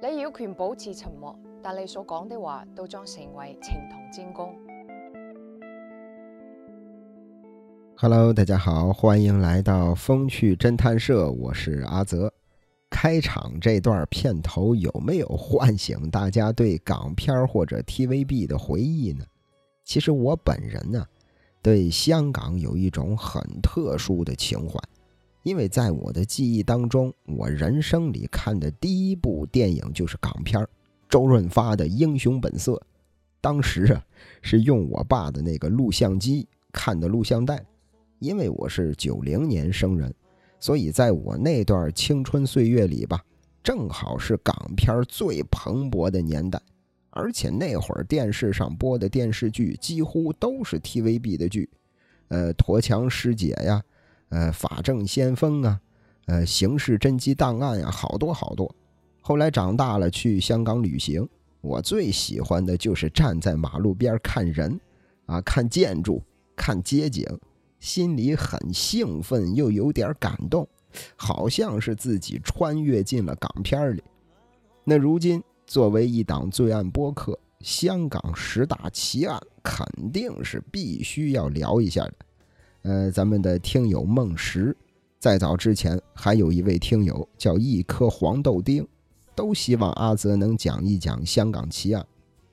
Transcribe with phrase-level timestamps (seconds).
[0.00, 4.54] 你有權保持沉默，但你所講的話都將成為呈堂證供。
[7.96, 12.32] Hello，大家好，欢迎来到风趣侦探社，我是阿泽。
[12.88, 19.24] 开场这段片头有没有唤醒大家对港片或者 TVB 的回忆呢？
[19.84, 21.04] 其实我本人呢，
[21.60, 24.78] 对香港有一种很特殊的情怀，
[25.48, 30.62] 因为在我的记忆当中，我人生里看的第一部电影就是港片
[31.08, 32.72] 周润发的《英雄本色》。
[33.40, 34.04] 当时啊，
[34.42, 37.64] 是用我爸的那个录像机看的录像带。
[38.18, 40.14] 因为我是九零年生人，
[40.60, 43.24] 所以在我那段青春岁月里吧，
[43.62, 46.60] 正好是港片最蓬勃的年代。
[47.08, 51.70] 而且那会儿电视上播的电视剧几乎都是 TVB 的剧，
[52.28, 53.82] 呃，《驼强师姐》呀，
[54.30, 55.80] 呃，《法政先锋》啊，
[56.26, 58.74] 呃，《刑事侦缉档案》呀，好多好多。
[59.20, 61.28] 后来长大了去香港旅行，
[61.60, 64.78] 我最喜欢的就是站在马路边看人，
[65.26, 66.22] 啊，看建筑，
[66.56, 67.26] 看街景。
[67.80, 70.68] 心里很兴奋，又有点感动，
[71.14, 74.02] 好像是自己穿越进了港片里。
[74.82, 82.14] 那如今作为一档罪案播客，香港十大奇案肯定是必须要聊一下的。
[82.82, 84.76] 呃，咱们的听友梦石，
[85.18, 88.86] 在早之前还有一位听友叫一颗黄豆丁，
[89.34, 92.06] 都希望阿泽能讲一讲香港奇案。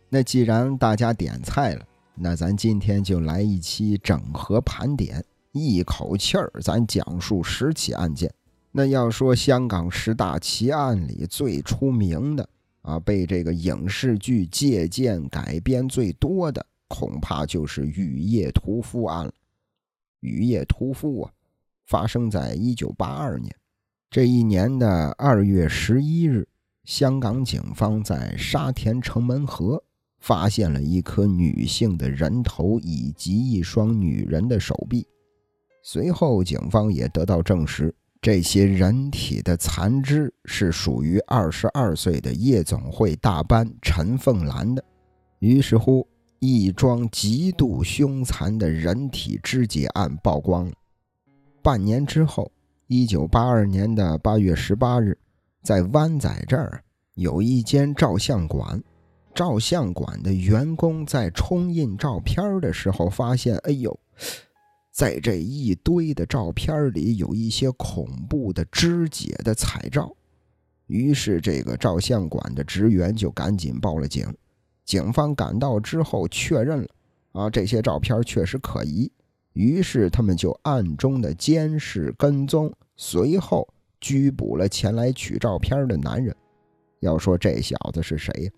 [0.09, 1.85] 那既然大家点菜了。
[2.17, 8.33] 那咱今天就来一期整合盘点，一口气儿咱讲述十起案件。
[8.71, 12.47] 那要说香港十大奇案里最出名的
[12.83, 19.33] 啊，被这个影视剧借鉴改编最多的，恐怕就是雨夜屠夫案了。
[20.25, 21.31] 雨夜屠夫啊，
[21.85, 23.55] 发生在一九八二年
[24.09, 26.47] 这一年的二月十一日，
[26.83, 29.83] 香港警方在沙田城门河。
[30.17, 35.05] 发现了一颗女性的人头以及一双女人的手臂。
[35.83, 44.83] 随后，警方也得到证实，这些人体的残肢是属于二十二岁的夜总会大班陈凤兰的。
[45.38, 46.07] 于是乎，
[46.40, 50.73] 一桩极度凶残的人体肢解案曝光了。
[51.62, 52.51] 半年之后，
[52.88, 55.18] 一九八二年的八月十八日，
[55.63, 56.84] 在湾仔这儿
[57.16, 58.84] 有一间照相馆。
[59.34, 64.00] 照相馆的员工在冲印照片的时候，发现，哎呦，
[64.91, 70.16] 在这一堆的照片里有一些恐怖的肢解的彩照。
[70.88, 74.25] 于是，这个照相馆的职员就赶紧报了警。
[74.85, 76.88] 警方赶到之后，确认了，
[77.31, 79.12] 啊，这些照片确实可疑。
[79.53, 83.68] 于是，他们就暗中的监视跟踪，随后
[84.00, 86.35] 拘捕了前来取照片的男人。
[87.00, 88.51] 要说这小子是谁呀？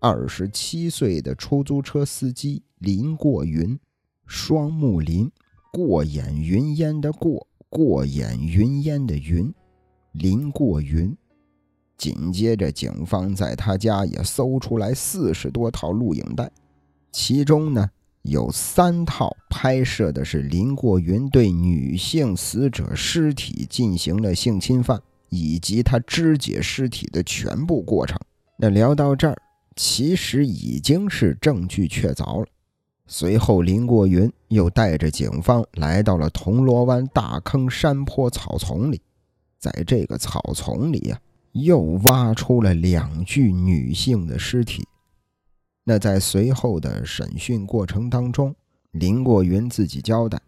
[0.00, 3.78] 二十七岁的出租车司机林过云，
[4.26, 5.30] 双木林，
[5.72, 9.52] 过眼云烟的过，过眼云烟的云，
[10.12, 11.16] 林过云。
[11.96, 16.50] 紧接着，警方在他家也搜出来四十多套录影带，
[17.12, 17.88] 其中呢
[18.22, 28.18] 有三套拍摄的是林过云对女性死者尸体进行了性侵犯，以及他肢解尸体的全部过程。
[28.56, 29.36] 那聊到这儿。
[29.78, 32.46] 其实已经是证据确凿了。
[33.06, 39.02] 随后，林过云又带着警方来到了铜锣湾大坑山坡草丛里，
[39.58, 41.20] 在这个草丛里呀，
[41.64, 44.86] 又挖出了两具女性的尸体。
[45.84, 48.54] 那在随后的审讯过程当中，
[48.90, 50.38] 林过云自己交代，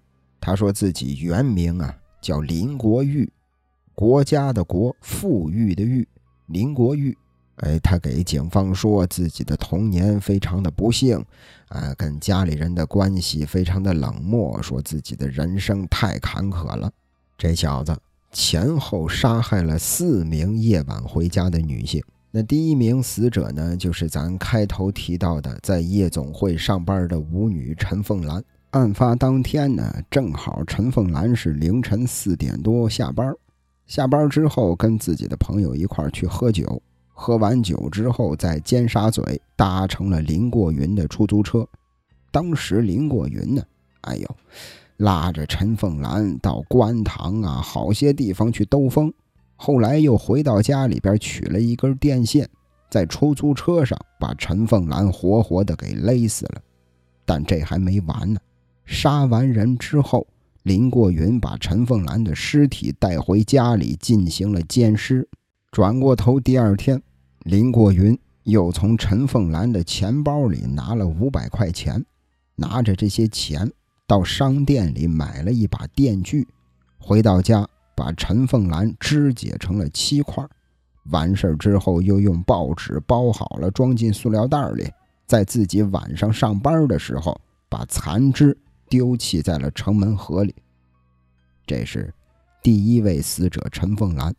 [0.40, 3.30] 他说自己原名啊叫林国玉，
[3.94, 6.06] 国家的国，富裕的裕，
[6.46, 7.16] 林国玉。
[7.56, 11.24] 哎，他给警方说自己的童年非常的不幸，
[11.68, 16.92] 啊，跟家里人的关系非常的冷漠，说自己的人生太坎坷了。
[17.36, 17.96] 这小子
[18.40, 22.00] 前后杀害了四名夜晚回家的女性。
[22.30, 28.40] 那第一名死者呢，就是咱开头提到的在夜总会上班的舞女陈凤兰。
[28.70, 33.34] 案发当天呢，正好陈凤兰是凌晨四点多下班，
[33.88, 36.80] 下班之后跟自己的朋友一块去喝酒。
[37.08, 39.20] 喝完酒之后，在尖沙咀
[39.56, 41.66] 搭乘了林过云的出租车。
[42.30, 43.62] 当时林过云呢，
[44.02, 44.36] 哎呦，
[44.98, 49.12] 拉着陈凤兰到观塘啊，好些地方去兜风。
[49.56, 52.48] 后来又回到家里边取了一根电线，
[52.90, 56.60] 在出租车上把陈凤兰活活的给勒死了。
[57.24, 58.40] 但这还没完呢，
[58.84, 60.26] 杀完人之后，
[60.62, 65.28] 林过云把陈凤兰的尸体带回家里进行了奸尸。
[65.70, 67.00] 转过头，第二天。
[67.44, 72.04] 林过云又从陈凤兰的钱包里拿了五百块钱，
[72.56, 73.70] 拿着这些钱
[74.08, 76.48] 到商店里买了一把电锯，
[76.98, 80.42] 回到家把陈凤兰肢解成了七块。
[81.10, 84.90] 完事儿之后，又用报纸包好了，装进塑料袋里，
[85.26, 87.38] 在自己晚上上班的时候，
[87.68, 88.56] 把残肢
[88.88, 90.54] 丢弃在了城门河里。
[91.66, 92.10] 这是
[92.62, 94.34] 第一位死者陈凤兰。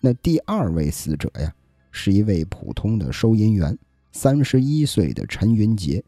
[0.00, 1.52] 那第二位死者呀，
[1.90, 3.78] 是一位普通的收银员，
[4.12, 6.02] 三十一岁的陈云杰。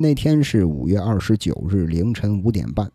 [0.00, 2.88] 那天是五月二十九日凌晨五点半，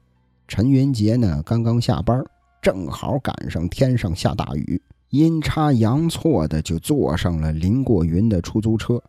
[0.48, 2.24] 陈云杰呢刚刚下班，
[2.62, 4.82] 正好赶上天上下大雨。
[5.10, 9.04] 阴差阳错的就坐上了林过云的出租车，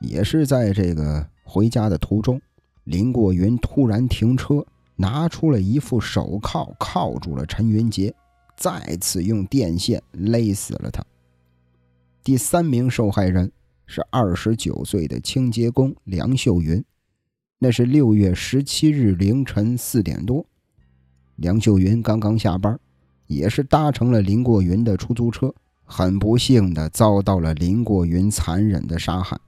[0.00, 2.40] 也是在这个回家的途中，
[2.82, 8.12] 林过云突然停车，拿出了一副手铐，铐住了陈云杰，
[8.56, 11.04] 再次用电线勒死了他。
[12.24, 13.52] 第三名受害人
[13.86, 16.84] 是二十九岁的清洁工梁秀云，
[17.58, 20.46] 那是六月十七日凌晨四点多，
[21.36, 22.78] 梁秀云刚刚下班。
[23.26, 29.38] 也是搭乘了林过云的出租车，很不幸的遭到了林过云残忍的杀害。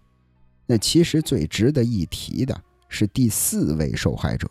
[0.67, 4.47] 那其实最值得一提的是第四位受害者，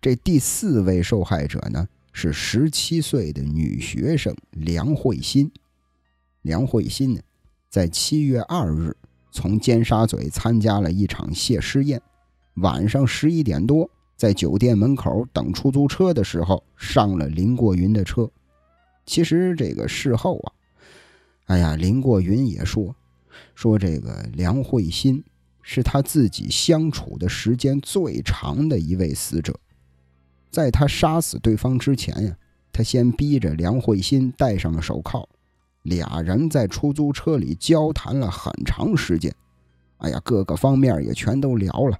[0.00, 5.52] 这第四位受害者呢是十七岁的女学生梁慧欣。
[6.40, 7.20] 梁慧欣呢，
[7.68, 8.96] 在七月二日
[9.30, 12.00] 从尖沙咀参加了一场谢师宴，
[12.54, 18.30] 晚上十一点多在酒店门口等出租车的时候，上了林过云的车。
[19.06, 20.52] 其实这个事后啊，
[21.46, 22.94] 哎呀，林过云也说，
[23.54, 25.22] 说这个梁慧欣
[25.62, 29.54] 是他自己相处的时间最长的一位死者。
[30.50, 32.36] 在他杀死对方之前呀，
[32.72, 35.28] 他先逼着梁慧欣戴上了手铐，
[35.82, 39.34] 俩人在出租车里交谈了很长时间。
[39.98, 41.98] 哎呀，各个方面也全都聊了，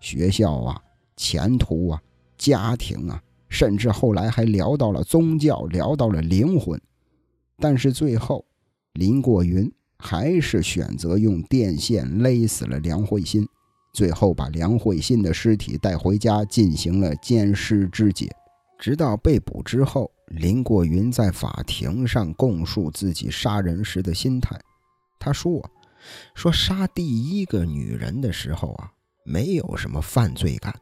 [0.00, 0.82] 学校啊，
[1.16, 2.02] 前途啊，
[2.36, 3.22] 家庭啊。
[3.48, 6.78] 甚至后来还聊到了宗教，聊到了灵魂，
[7.58, 8.44] 但是最后
[8.94, 13.48] 林过云还是选择用电线勒死了梁慧欣，
[13.94, 18.28] 最后把梁慧欣的尸体带回家进行了奸尸肢解。
[18.78, 24.60] 直到被捕之后，林过云在法庭上供述自己杀人时的心态。
[25.20, 25.70] 他说
[26.34, 28.90] ：“说杀第一个女人的时候啊，
[29.26, 30.74] 没有什么犯罪感。”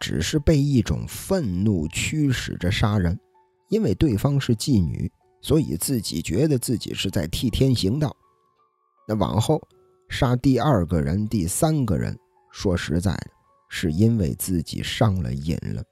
[0.00, 3.16] 只是被一种愤怒驱使着杀人，
[3.68, 5.08] 因为对方是妓女，
[5.40, 8.16] 所以自己觉得自己是在替天行道。
[9.06, 9.62] 那往后
[10.08, 12.18] 杀第二个人、第三个人，
[12.50, 13.30] 说实在的，
[13.68, 15.84] 是因为自己上了瘾了。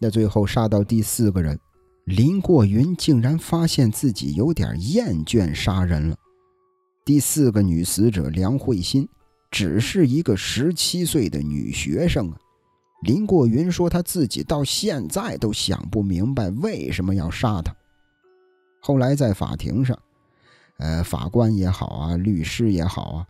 [0.00, 1.58] 那最后杀到第四个人，
[2.04, 6.16] 林过云竟然发现自己有点厌倦杀人了。
[7.04, 9.08] 第四个女死者梁慧欣，
[9.52, 12.38] 只是一个十七岁的女学生啊。
[13.02, 17.74] 林过云说：“他自己到现在都想不明白为什么要杀他。”
[18.80, 19.98] 后来在法庭上，
[20.78, 23.26] 呃，法官也好啊，律师也好啊，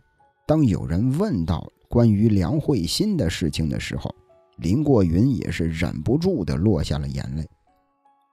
[0.47, 4.13] 当有人问到关于梁慧欣的事情的时候，
[4.57, 7.47] 林过云也是忍不住的落下了眼泪。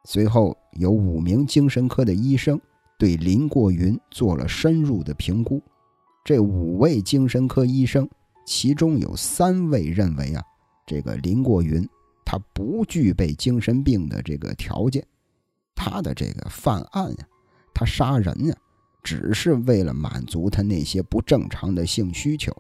[0.05, 2.61] 随后，有五名精神科的医生
[2.99, 5.63] 对林过云做了深入的评估。
[6.25, 8.09] 这五位精神科医生，
[8.47, 10.43] 其中有三位认为啊。
[10.87, 11.89] 这个林过云，
[12.25, 15.07] 他不具备精神病的这个条件，
[15.75, 17.29] 他的这个犯案呀，
[17.73, 18.57] 他杀人呀，
[19.03, 22.53] 只是为了满足他那些不正常的性需求。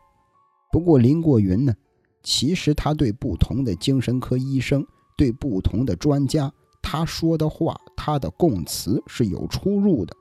[0.71, 1.75] 不过林过云呢，
[2.23, 10.15] 其实他对不同的精神科医生、对不同的专家，他说的话，他的供词是有出入的。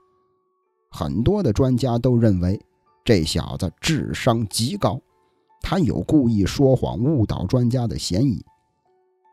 [0.89, 2.59] 很多的专家都认为
[3.09, 5.01] 这小子智商极高。
[5.63, 8.45] 他有故意说谎误导专家的嫌疑，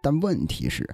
[0.02, 0.88] 但问题是，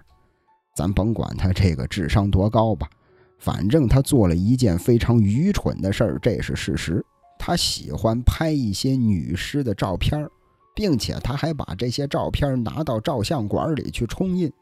[0.75, 2.91] 咱甭管他这个智商多高吧，
[3.39, 7.07] 反正他做了一件非常愚蠢的事儿，这是事实。
[7.39, 10.29] 他喜欢拍一些女尸的照片，
[10.75, 14.53] 并且他还把这些照片拿到照相馆里去冲印。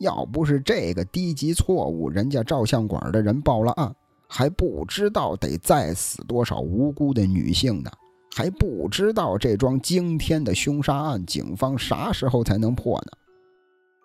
[0.00, 3.96] 要不是这个低级错误，人家照相馆的人报了案，
[4.28, 7.90] 还不知道得再死多少无辜的女性呢。
[8.36, 13.12] 还不知道这桩惊天的凶杀案，警方啥时候才能破呢？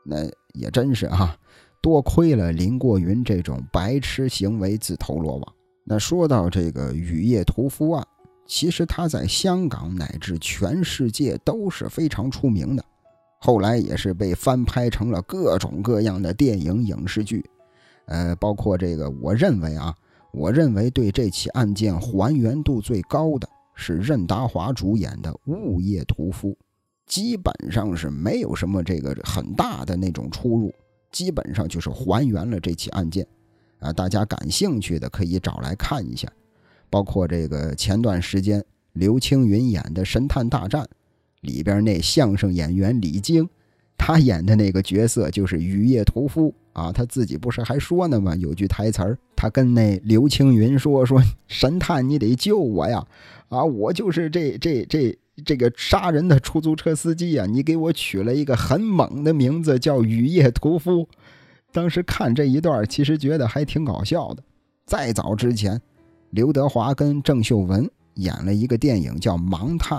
[0.06, 0.26] 那
[0.60, 1.38] 也真是啊，
[1.82, 5.54] 多亏了林过云这种白痴行为自投罗网。
[5.84, 8.08] 那说到这个雨夜屠夫案，
[8.48, 12.84] 其实他在香港乃至全世界都是非常出名的，
[13.40, 17.46] 后来也是被翻拍成了各种各样的电影影视剧。
[18.06, 19.94] 呃，包括这个，我认为啊，
[20.34, 26.50] 我认为对这起案件还原度最高的是任达华主演的《物业屠夫》，
[27.06, 30.74] 基本上是没有什么这个很大的那种出入，
[31.12, 33.26] 基本上就是还原了这起案件。
[33.78, 36.28] 啊，大家感兴趣的可以找来看一下，
[36.90, 38.64] 包括这个前段时间
[38.94, 40.84] 刘青云演的《神探大战》
[41.42, 43.48] 里边那相声演员李菁，
[43.98, 48.36] 他演的那个角色就是雨夜屠夫啊，他自己不是还说呢吗？
[48.36, 53.06] 有句台词儿，他跟那刘青云说：“说神探，你得救我呀！
[53.50, 61.08] 啊，我就是这这这这个杀人的出租车司机呀，你给我取了一个很猛的名字，叫雨夜屠夫。”
[61.72, 64.44] 当时看这一段，其实觉得还挺搞笑的。
[64.86, 65.82] 再早之前，
[66.32, 69.98] 刘德华跟郑秀文演了一个电影叫《盲探》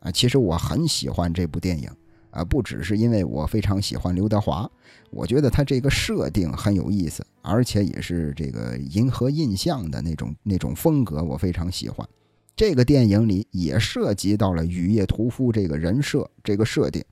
[0.00, 1.88] 啊，其实我很喜欢这部电影
[2.34, 4.68] 啊，不只是因为我非常喜欢刘德华，
[5.10, 12.06] 我觉得他这个设定很有意思，而且也是这个银河印象的那种那种风格，我非常喜欢。
[12.56, 17.02] 这个电影里也涉及到了雨夜屠夫这个人设这个设定。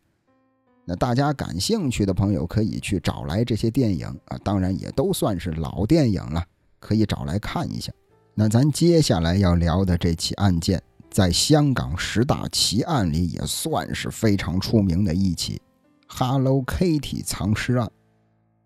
[0.84, 6.44] 那大家感兴趣的朋友可以去找来这些电影啊，当然也都算是老电影了，
[6.80, 7.92] 可以找来看一下。
[8.34, 10.82] 那咱接下来要聊的这起案件，
[11.12, 15.60] 在香港十大奇案里也算是非常出名的一起
[16.06, 17.90] “Hello Kitty” 藏尸案。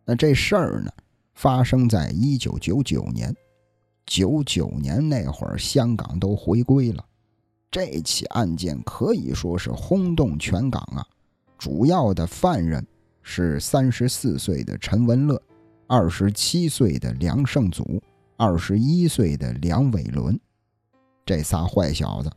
[0.05, 0.93] 那这事儿呢，
[1.35, 3.35] 发生在一九九九年，
[4.07, 7.05] 九九年那会儿香港都回归了，
[7.69, 11.05] 这起案件可以说是轰动全港啊。
[11.59, 12.87] 主要的犯人
[13.23, 15.43] 是三十四岁的陈文乐，
[15.88, 18.00] 二十七岁的梁胜祖，
[18.37, 20.38] 二十一岁的梁伟伦。
[21.26, 22.30] 这仨坏小子，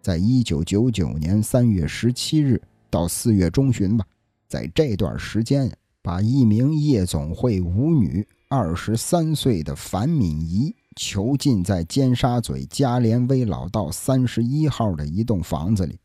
[0.00, 4.04] 在一九九九年三月十七日到四月中旬吧，
[4.48, 5.70] 在这段时间，
[6.00, 16.00] 把一名夜总会舞女二十三岁的樊敏仪囚禁在尖沙咀嘉联威老道三十一号的一栋房子里。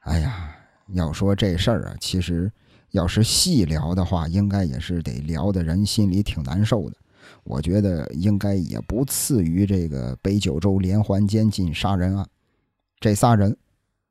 [0.00, 0.56] 哎呀！
[0.88, 2.52] 要说这事儿啊，其实
[2.90, 6.96] 要是细聊的话，应该也是得聊的人心里挺难受的。
[7.44, 12.26] 我觉得应该也不次于这个北九州连环监禁杀人案。
[12.98, 13.56] 这仨人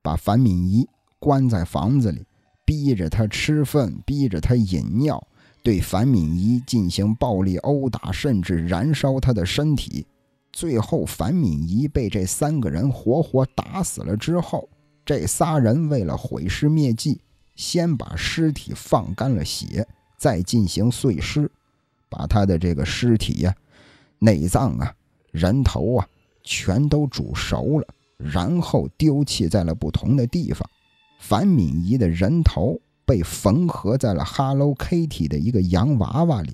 [0.01, 0.87] 把樊敏仪
[1.19, 2.23] 关在房子里，
[2.63, 5.25] 逼着他吃粪，逼着他饮尿，
[5.63, 10.05] 对樊敏仪进行暴力殴打，甚至燃烧他的身体。
[10.51, 14.69] 最后，樊敏仪被这三个人活活打死了之后。
[15.05, 17.19] 这仨人为了毁尸灭迹，
[17.55, 19.87] 先把尸体放干了血，
[20.17, 21.51] 再进行碎尸，
[22.15, 23.55] 把他的这个尸体呀、
[24.19, 24.93] 内脏啊、
[25.31, 26.07] 人头啊，
[26.43, 30.69] 全都煮熟了，然后丢弃在了不同的地方。
[31.19, 36.51] 樊敏仪的人头被缝合在了 Hello Kitty 的一个洋娃娃里。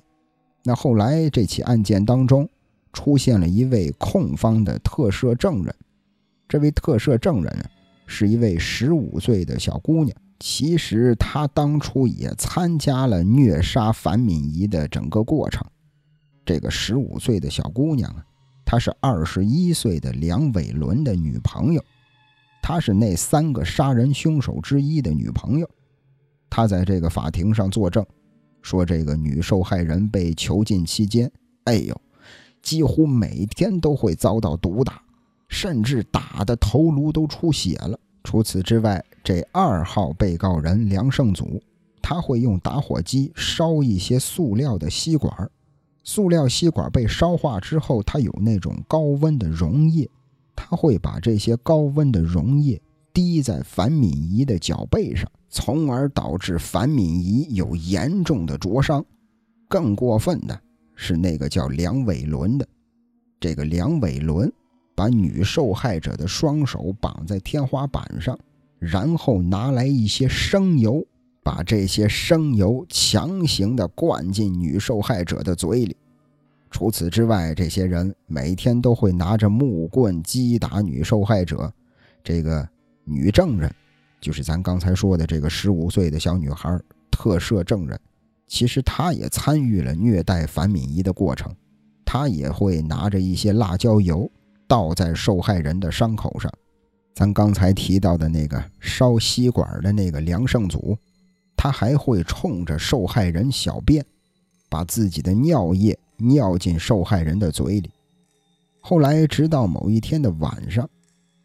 [0.62, 2.48] 那后来这起案件当中，
[2.92, 5.74] 出现了一位控方的特赦证人，
[6.48, 7.70] 这位特赦证人？
[8.12, 15.64] 是一位十五岁的小姑娘，其实他当初也参加了虐杀樊敏仪的整个过程。
[16.44, 18.24] 这个十五岁的小姑娘啊，
[18.64, 21.84] 她是二十一岁的梁伟伦的女朋友，
[22.62, 25.70] 她是那三个杀人凶手之一的女朋友。
[26.48, 28.04] 她在这个法庭上作证，
[28.62, 31.30] 说这个女受害人被囚禁期间，
[31.64, 32.00] 哎呦，
[32.62, 35.00] 几乎每天都会遭到毒打。
[35.52, 37.98] 甚至打的头颅都出血了。
[38.22, 41.62] 除此之外，这二号被告人梁胜祖，
[42.00, 45.50] 他会用打火机烧一些塑料的吸管，
[46.02, 50.08] 塑料吸管被烧化之后，它有那种高温的溶液，
[50.56, 52.80] 他会把这些高温的溶液
[53.12, 59.04] 滴在樊敏仪的脚背上，从而导致樊敏仪有严重的灼伤。
[59.68, 60.60] 更过分的
[60.94, 62.66] 是，那个叫梁伟伦的，
[63.38, 64.52] 这个梁伟伦。
[64.92, 68.38] 把女受害者的双手绑在天花板上，
[68.80, 71.06] 然后拿来一些生油，
[71.44, 75.96] 把这些生油强行的灌进女受害者的嘴里。
[76.70, 81.72] 除此之外，这些人每天都会拿着木棍击打女受害者。
[82.24, 82.68] 这个
[83.04, 83.72] 女证人，
[84.20, 86.76] 就是咱刚才说的这个十五岁的小女孩
[87.10, 88.00] 特赦证人，
[88.46, 91.54] 其实她也参与了虐待樊敏仪的过程，
[92.04, 94.30] 她也会拿着一些辣椒油。
[94.68, 96.48] 倒在受害人的伤口上，
[97.14, 100.96] 咱刚才提到的那个烧吸管的那个梁胜祖，
[101.56, 104.04] 他还会冲着受害人小便，
[104.68, 107.90] 把自己的尿液尿进受害人的嘴里。
[108.80, 110.88] 后来，直到某一天的晚上，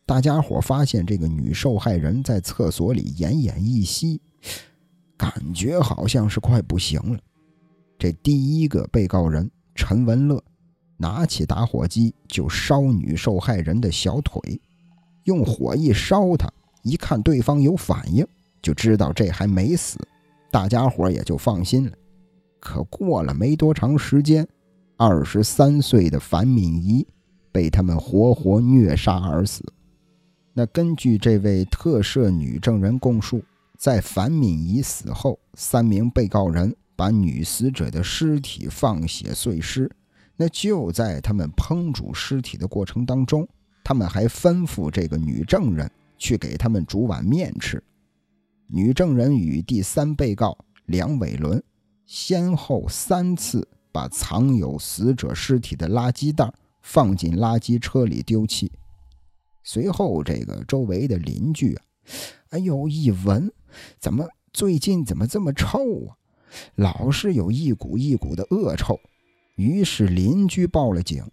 [0.06, 4.22] 大家伙发现这个女受害人在厕所里奄奄一息，
[5.18, 7.20] 感觉好像是快不行了。
[8.00, 10.42] 这第一个被告人陈文乐。
[10.98, 14.40] 拿起打火机就烧女受害人的小腿，
[15.26, 16.52] 用火一烧他，
[16.82, 18.26] 一看对方有反应，
[18.62, 20.00] 就知道这还没死，
[20.50, 21.92] 大家伙也就放心了。
[22.60, 24.48] 可过了没多长时间，
[24.98, 27.06] 二十三岁的樊敏仪
[27.52, 29.64] 被他们活活虐杀而死。
[30.54, 33.44] 那根据这位特赦女证人供述，
[33.78, 39.92] 在樊敏仪死后，三名被告人把女死者的尸体放血碎尸。
[40.38, 43.48] 那就在他们烹煮尸体的过程当中，
[43.86, 47.82] 他们还吩咐这个女证人去给他们煮碗面吃。
[48.68, 51.64] 女证人与第三被告梁伟伦
[52.08, 56.52] 先后三次把藏有死者尸体的垃圾袋
[56.82, 58.72] 放进垃圾车里丢弃。
[59.64, 61.84] 随后，这个周围的邻居啊，
[62.50, 63.52] 哎呦，一闻，
[64.00, 66.18] 怎么最近怎么这么臭啊？
[66.76, 69.00] 老是有一股一股的恶臭。
[69.56, 71.24] 于是邻居报了警，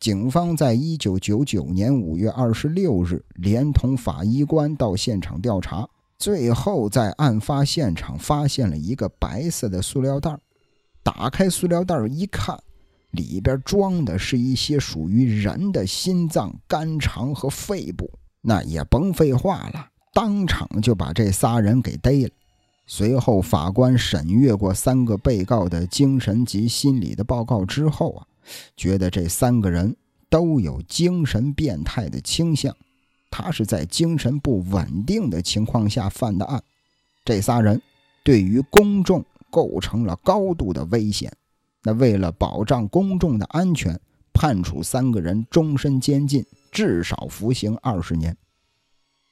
[0.00, 5.86] 警方在一九九九年五月二十六日连同法医官到现场调查，
[6.18, 10.38] 最后在案发现场发现了一个白色的塑料袋。
[11.02, 12.58] 打开塑料袋一看，
[13.10, 18.10] 里边装的是一些属于人的心脏、肝肠和肺部。
[18.40, 22.30] 那也甭废话了，当场就把这仨人给逮了。
[22.86, 28.26] 随后，法官审阅过三个被告的精神及心理的报告之后啊，
[28.76, 29.96] 觉得这三个人
[30.28, 32.76] 都有精神变态的倾向，
[33.30, 36.62] 他是在精神不稳定的情况下犯的案。
[37.24, 37.80] 这仨人
[38.22, 41.32] 对于公众构成了高度的危险。
[41.82, 43.98] 那为了保障公众的安全，
[44.32, 48.36] 判处三个人终身监禁，至少服刑二十年。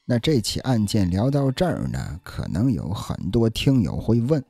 [0.06, 4.42] 那这起案件聊到这儿呢，可能有很多听友会问：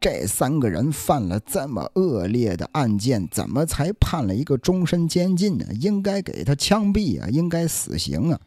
[0.00, 5.64] 这三个人犯了这么恶劣的案件，怎么才判了一个终身监禁呢？
[5.80, 8.38] 应该给他枪毙啊，应该死刑啊！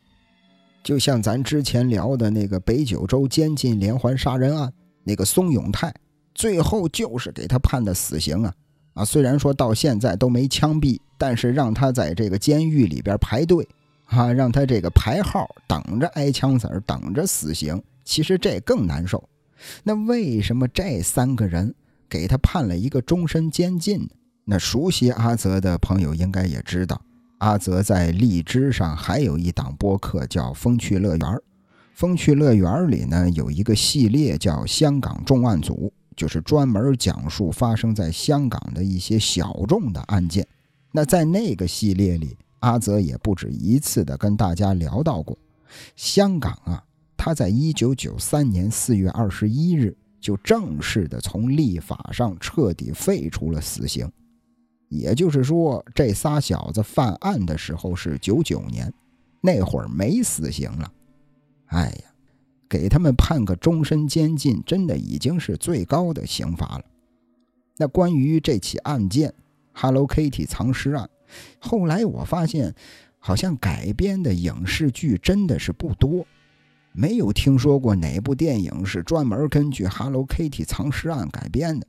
[0.84, 4.71] 就像咱之前聊的那个北九州监禁连环杀人案，
[5.04, 5.93] 那个松永泰，
[6.34, 8.54] 最后就是给他判的死刑啊！
[8.93, 13.67] 啊，虽然说到现在都没枪毙，但是让他在这个监狱里边排队。
[14.06, 19.23] 啊，让他这个排号等着挨枪子儿，等着死刑，其实这更难受。
[19.84, 21.74] 那为什么这三个人
[22.10, 24.08] 给他判了一个终身监禁呢？
[24.45, 27.02] 那熟悉阿泽的朋友应该也知道，
[27.38, 31.19] 阿泽在荔枝上还有一档播客叫《风趣乐园》。
[31.93, 40.47] 《风趣乐园》里呢有一个系列叫《香港重案组》，就是专门讲述发生在香港的一些小众的案件。
[40.91, 42.38] 那在那个系列里。
[42.62, 45.36] 阿泽也不止一次的跟大家聊到过，
[45.95, 46.84] 香港啊，
[47.23, 54.12] 他在一九九三年四月二十一日就正式的从立法上彻底废除了死刑，
[54.89, 58.91] 也就是说，这仨小子犯案的时候是九九年，
[59.39, 60.91] 那会儿没死刑了。
[61.67, 62.12] 哎呀，
[62.67, 66.84] 给他们判个终身监禁，真的已经是最高的刑罚了。
[67.77, 69.31] 那关于这起案件
[69.73, 71.07] ，Hello Kitty 藏尸案。
[71.60, 72.73] 后来我发现，
[73.19, 76.25] 好像改编的影视剧真的是不多，
[76.93, 81.88] 没有听说过哪部电影是专门根据 Hello Kitty 藏尸案改编的。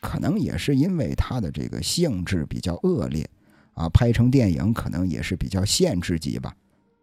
[0.00, 3.28] 可能也是因为它的这个性质比较恶劣，
[3.74, 6.54] 啊，拍成电影可能也是比较限制级吧。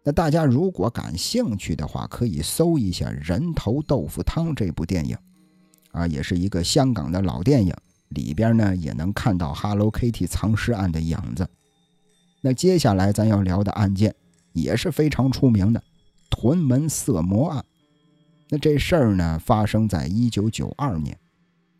[0.02, 5.16] 那大家如果感兴趣的话，可以搜一下《人头豆腐汤》这部电影，
[5.92, 7.72] 啊，也是一个香港的老电影，
[8.08, 11.48] 里边呢也能看到 Hello Kitty 藏尸案的影子。
[12.40, 14.14] 那接下来咱要聊的案件
[14.52, 15.82] 也是非常出名的
[16.30, 17.64] 屯门色魔案。
[18.48, 21.18] 那这事儿呢，发生在一九九二年。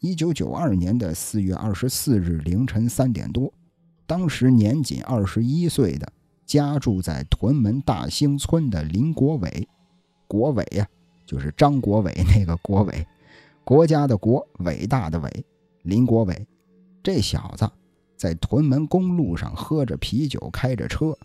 [0.01, 3.53] 一九九二年的四月二十四日凌晨三点多，
[4.07, 6.13] 当时年仅二十一岁的
[6.47, 9.69] 家住在屯门大兴村的林国伟，
[10.29, 10.87] 国伟呀，
[11.27, 13.07] 就是张国伟那个国伟，
[13.65, 15.45] 国家的国，伟大的伟，
[15.83, 16.47] 林国伟，
[17.03, 17.69] 这小子。
[18.17, 21.17] 在屯门公路上喝着啤酒，开着车，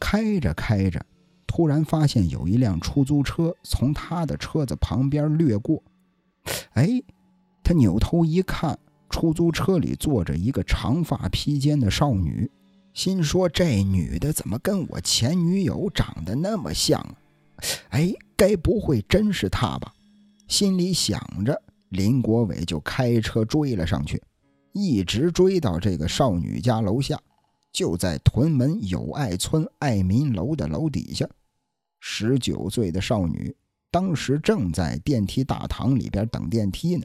[0.00, 1.04] 开着开着，
[1.54, 5.82] 突然发现有一辆出租车从他的车子旁边掠过。
[6.72, 7.02] 哎，
[7.62, 8.78] 他扭头一看，
[9.10, 12.50] 出租车里坐着一个长发披肩的少女，
[12.94, 17.06] 心说：“这女的怎么跟我前女友长得那么像？”
[17.90, 19.92] 哎，该不会真是她吧？
[20.48, 21.60] 心里想着，
[21.90, 24.22] 林国伟就开车追了上去。
[24.72, 27.20] 一直追到这个少女家楼下，
[27.70, 31.28] 就在屯门友爱村爱民楼的楼底下。
[32.04, 33.54] 十九岁的少女
[33.88, 37.04] 当时正在电梯大堂里边等电梯呢。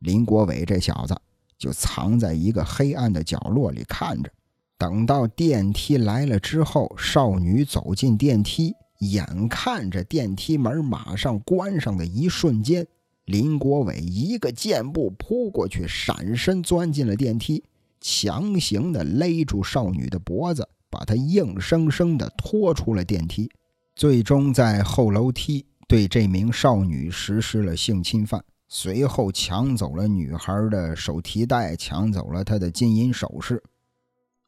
[0.00, 1.16] 林国伟这小子
[1.56, 4.32] 就藏在一个黑暗的角落里看着，
[4.76, 12.84] 等到电梯来了之后，少女走进电梯，眼看着电梯门马上关上的一瞬间，
[13.26, 17.62] 林国伟一个箭步扑过去，闪身钻进了电梯，
[18.00, 23.48] 强行的勒住少女的脖子，把她硬生生的拖出了电梯，
[23.94, 33.62] 最终在后楼梯对这名少女实施了性侵犯，随后抢走了女孩的手提袋，抢走了她的金银首饰。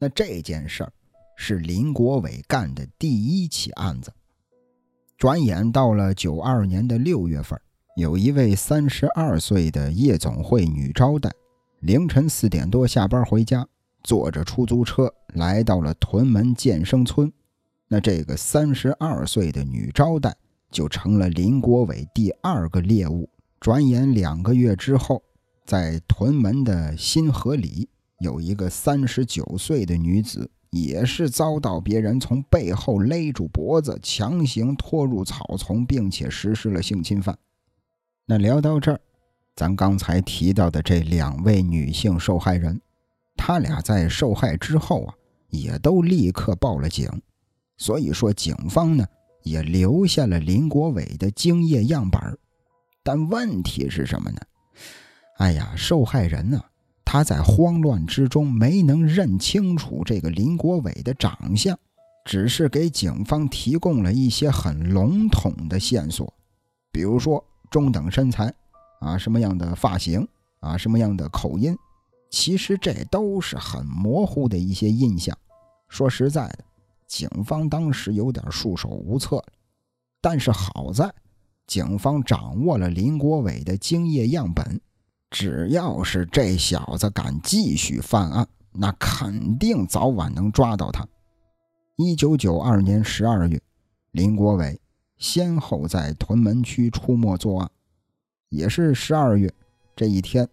[0.00, 0.92] 那这件事儿
[1.36, 4.12] 是林国伟干的第一起案子。
[5.16, 7.58] 转眼到了九二年的六月份，
[7.96, 11.30] 有一位三十二岁的夜总会女招待，
[11.78, 13.64] 凌晨四点多下班回家，
[14.02, 17.32] 坐着出租车来到了屯门建生村。
[17.88, 20.34] 那这个三十二岁的女招待
[20.70, 23.28] 就成了林国伟第二个猎物。
[23.60, 25.22] 转眼两个月之后，
[25.64, 27.88] 在屯门的新河里。
[28.20, 37.36] 有一个三十九岁的女子，也是遭到别人从背后勒住脖子，强行拖入草丛，并且实施了性侵犯。
[38.24, 38.98] 那聊到这儿，
[39.54, 42.80] 咱刚才提到的这两位女性受害人，
[43.36, 45.14] 她俩在受害之后啊，
[45.50, 47.06] 也都立刻报了警。
[47.76, 49.06] 所以说，警方呢
[49.42, 52.20] 也留下了林国伟的精液样本。
[53.02, 54.40] 但问题是什么呢？
[55.38, 56.60] 哎呀，受害人呢？
[57.04, 61.78] 他在慌乱之中没能认清楚这个林国伟的长相，
[62.24, 66.34] 只是给警方提供了一些很笼统的线索，
[66.90, 68.52] 比如说中等身材，
[68.98, 70.26] 啊什么样的发型，
[70.58, 71.78] 啊什么样的口音，
[72.28, 75.36] 其实这都是很模糊的一些印象。
[75.88, 76.64] 说实在的，
[77.06, 79.46] 警方当时有点束手无策了。
[80.20, 81.12] 但是好在，
[81.66, 84.80] 警方掌握了林国伟的精液样本。
[85.30, 91.06] 只要是这小子敢继续犯案，那肯定早晚能抓到他。
[91.96, 93.60] 一九九二年十二月，
[94.12, 94.80] 林国伟
[95.18, 97.70] 先后在屯门区出没作案。
[98.50, 99.52] 也是十二月
[99.96, 100.48] 这一天，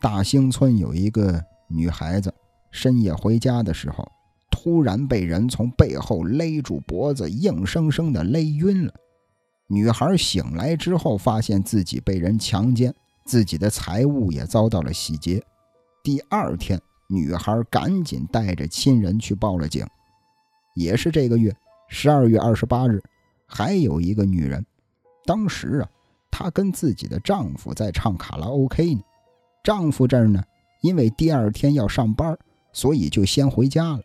[0.00, 2.34] 大兴村有一个女孩子
[2.72, 4.10] 深夜回家的时候，
[4.50, 8.92] 突然被人从背后勒住脖子，硬生生的勒晕了。
[9.68, 12.94] 女孩醒来之后，发现自己被人强奸。
[13.24, 15.40] 自己的财物也遭到了洗劫。
[16.02, 19.86] 第二天，女孩赶紧带着亲人去报了警。
[20.74, 21.54] 也是这个月
[21.88, 23.00] 十二月二十八日，
[23.46, 24.64] 还有一个女人，
[25.26, 25.88] 当时啊，
[26.28, 29.00] 她跟自己的丈夫在唱卡拉 OK 呢。
[29.62, 30.42] 丈夫这儿呢，
[30.80, 32.36] 因为第二天要上班，
[32.72, 34.02] 所以就先回家了。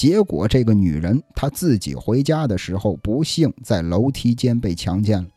[0.00, 5.28] 结果这个女人她自己回家的时候，不幸在楼梯间被强奸了。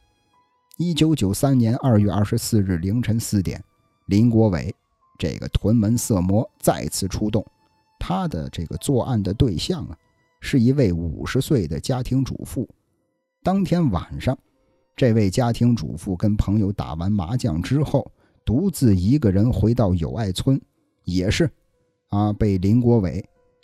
[0.78, 3.62] 一九九三年二月二十四日凌晨四点，
[4.06, 4.74] 林国伟
[5.20, 7.46] 这个屯门色魔再次出动。
[8.00, 9.98] 他的这个作案的对象啊，
[10.40, 12.66] 是一位五十岁的家庭主妇。
[13.44, 14.38] 当天晚上，
[14.96, 18.10] 这位家庭主妇跟朋友打完麻将之后，
[18.46, 20.58] 独自一个人回到友爱村，
[21.04, 21.52] 也是
[22.08, 23.22] 啊，被林国伟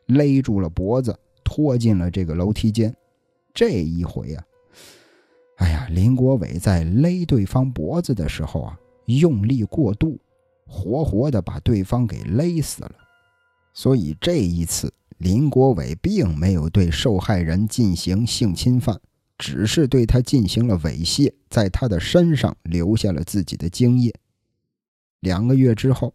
[0.09, 2.93] 勒住了脖子，拖进了这个楼梯间。
[3.53, 4.43] 这一回啊。
[5.55, 10.17] 哎呀，林国伟在勒对方脖子的时候啊，用力过度，
[10.65, 12.91] 活活的把对方给勒死了。
[13.73, 19.01] 所以这一次，林国伟并没有对受害人进行性侵犯，
[19.37, 24.13] 只是对他进行了猥亵，在他的身上留下了自己的精液。
[25.19, 26.13] 两个月之后，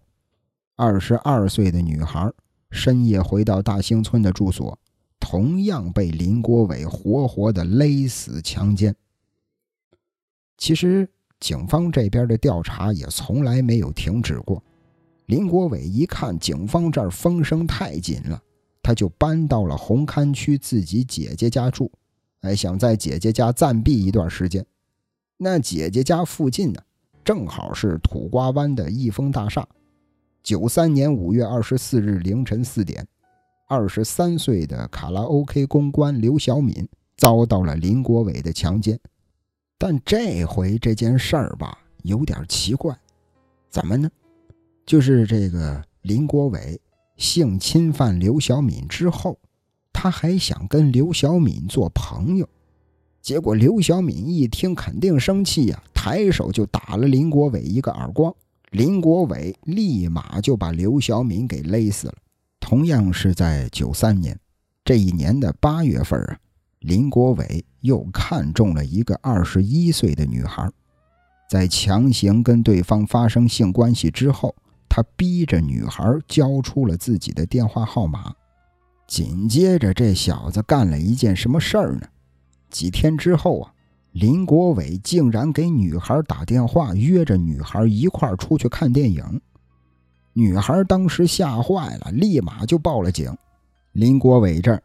[0.76, 2.32] 二十二岁的女孩
[2.74, 4.76] 深夜回到大兴村的住所，
[5.20, 8.94] 同样被林国伟活活的勒死强奸。
[10.58, 11.08] 其实，
[11.38, 14.60] 警方这边的调查也从来没有停止过。
[15.26, 18.42] 林国伟一看警方这儿风声太紧了，
[18.82, 21.92] 他就搬到了红磡区自己姐姐家住，
[22.40, 24.66] 哎，想在姐姐家暂避一段时间。
[25.36, 26.82] 那姐姐家附近呢，
[27.24, 29.66] 正好是土瓜湾的益丰大厦。
[30.44, 33.08] 九三年五月二十四日凌晨四点，
[33.66, 39.00] 二十三岁的卡拉 OK 公关刘小敏遭到了林国伟的强奸。
[39.78, 42.94] 但这回这件事儿吧，有点奇怪，
[43.70, 44.10] 怎么呢？
[44.84, 46.78] 就是这个林国伟
[47.16, 49.38] 性侵犯刘小敏之后，
[49.94, 52.46] 他还想跟刘小敏做朋友，
[53.22, 58.34] 结果刘小敏一听肯定生气呀，抬手就打了林国伟一个耳光，
[58.74, 62.14] 林国伟立马就把刘小敏给勒死了。
[62.58, 64.36] 同样是在九三年
[64.84, 66.36] 这一年的八月份啊。
[66.80, 70.68] 林国伟又看中了一个二十一岁的女孩，
[71.48, 74.52] 在强行跟对方发生性关系之后，
[74.88, 78.34] 他逼着女孩交出了自己的电话号码。
[79.06, 82.08] 紧接着，这小子干了一件什么事儿呢？
[82.70, 83.73] 几天之后啊，
[84.14, 89.40] 林国伟竟然给女孩打电话，约着女孩一块儿出去看电影。
[90.32, 93.36] 女孩当时吓坏了，立马就报了警。
[93.90, 94.80] 林国伟这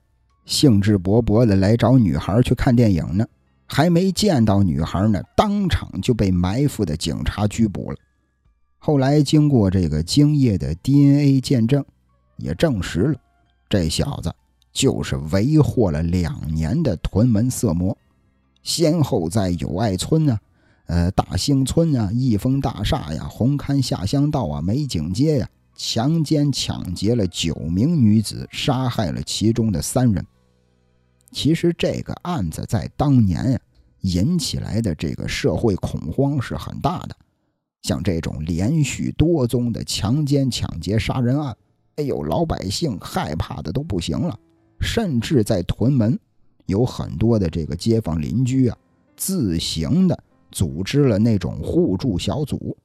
[0.45, 3.23] 兴致勃勃的来找女孩去看电影呢，
[3.67, 7.97] 还没见到女孩呢，当场就被埋伏的警察拘捕了。
[8.79, 11.85] 后来经过这个精液的 DNA 见证，
[12.37, 13.15] 也证实了。
[13.69, 14.33] 这小子
[14.73, 17.95] 就是为祸了两年的屯门色魔，
[18.63, 20.39] 先后在友爱村啊、
[20.87, 30.25] 呃大兴村啊、益丰大厦呀、红磡下乡道啊、美景街呀，强奸抢劫了九名女子，杀害了其中的三人。
[31.31, 33.59] 其实这个案子在当年呀，
[34.01, 37.15] 引起来的这个社会恐慌是很大的。
[37.81, 41.55] 像这种连续多宗的强奸、抢劫、杀人案。
[41.95, 44.39] 哎呦，老百姓害怕的都不行了，
[44.79, 46.17] 甚至在屯门，
[46.69, 48.77] 有很多的这个街坊邻居啊，
[49.17, 52.77] 自行的组织了那种互助小组，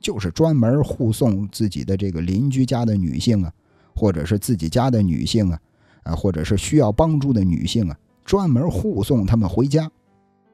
[0.00, 3.52] 就是专门护送自己的这个邻居家的女性啊，
[3.94, 5.60] 或者是自己家的女性啊，
[6.04, 9.90] 啊，或者是需要帮助的女性啊，专门护送他们回家。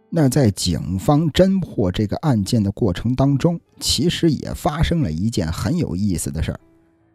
[0.08, 6.60] 那在警方侦破这个案件的过程当中，其实也发生了一件很有意思的事儿。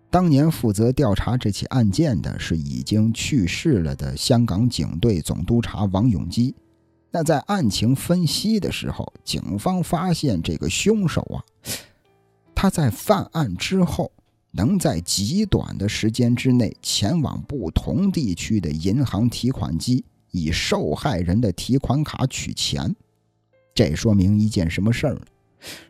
[0.10, 6.56] 当年负责调查这起案件的是已经去世了的香港警队总督察王永基。
[7.12, 11.44] 那在案情分析的时候，警方发现这个凶手啊，
[12.54, 14.12] 他在犯案之后，
[14.52, 22.96] 能在极短的时间之内前往不同地区的银行提款机，以受害人的提款卡取钱。
[23.74, 25.22] 这说明一件什么事儿呢？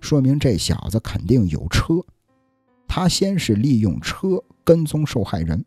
[0.02, 2.04] 说明这小子肯定有车。
[2.88, 5.64] 他先是利用车跟踪受害人，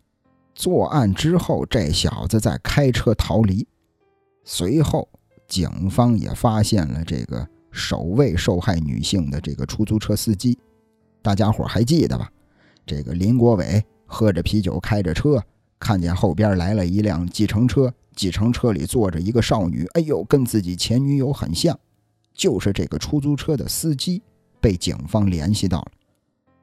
[0.54, 3.66] 作案之后，这小子再开车逃离。
[4.44, 5.08] 随后，
[5.46, 10.58] 警方也发现了这个首位受害女性的这个出租车司机。
[11.20, 12.30] 大家伙还记得吧？
[12.86, 15.42] 这个林国伟喝着啤酒，开着车，
[15.78, 21.78] 看见后边来了一辆计程车，计程车里坐着一个少女，哎呦，跟自己前女友很像，
[22.32, 24.22] 就是这个出租车的司机，
[24.60, 25.92] 被警方联系到了。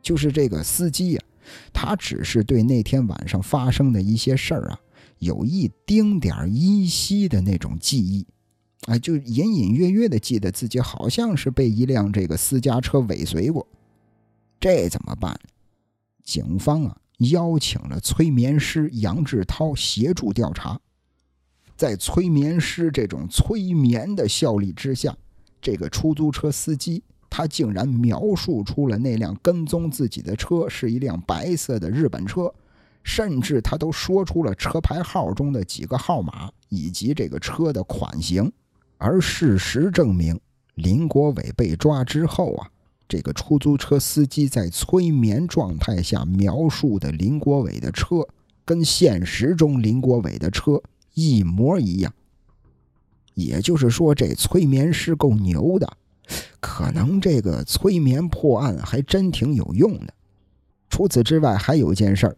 [0.05, 1.21] 就是这个司机呀，
[1.73, 4.79] 他只是对那天晚上发生的一些事儿啊，
[5.17, 8.23] 有一丁点依稀的那种记忆，
[8.85, 13.67] 哎，就隐隐约约的记得自己好像是被一辆这个私家车尾随过。
[14.59, 15.35] 这怎么办？
[16.23, 16.95] 警方啊，
[17.31, 20.79] 邀请了催眠师杨志涛协助调查。
[21.75, 25.17] 在催眠师这种催眠的效力之下，
[25.59, 27.01] 这个出租车司机。
[27.37, 32.49] 他竟然描述出了那辆跟踪自己的车是一辆白色的日本车，
[33.03, 38.49] 甚至他都说出了车牌号中的几个号码以及这个车的款型。
[38.97, 40.39] 而事实证明，
[40.75, 42.69] 林国伟被抓之后啊，
[43.05, 48.25] 这个出租车司机在催眠状态下描述的林国伟的车，
[48.63, 50.81] 跟现实中林国伟的车
[51.15, 52.13] 一模一样。
[53.33, 55.97] 也就是说，这催眠师够牛的。
[56.59, 60.13] 可能这个催眠破案还真挺有用的。
[60.89, 62.35] 除此之外，还有一件事儿，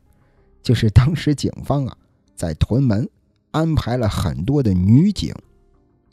[0.63, 1.97] 就是当时警方啊
[2.35, 3.07] 在屯门
[3.51, 5.33] 安排了很多的女警，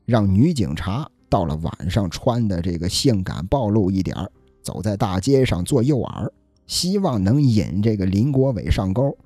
[0.04, 4.30] 让女警察到了晚上穿的这个性感暴露一点儿
[4.62, 6.30] 走在大街上做诱饵，
[6.66, 9.16] 希望能引这个林国伟上钩。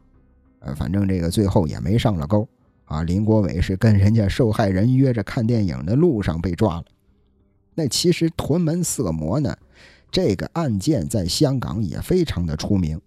[0.60, 2.48] 呃，反正这个最后也没上了钩
[2.84, 3.02] 啊。
[3.02, 6.84] 林国伟是跟人家受害人约着看电影的路上被抓了。
[7.78, 9.56] 那其实屯门色魔呢，
[10.10, 13.00] 这个案件在香港也非常的出名，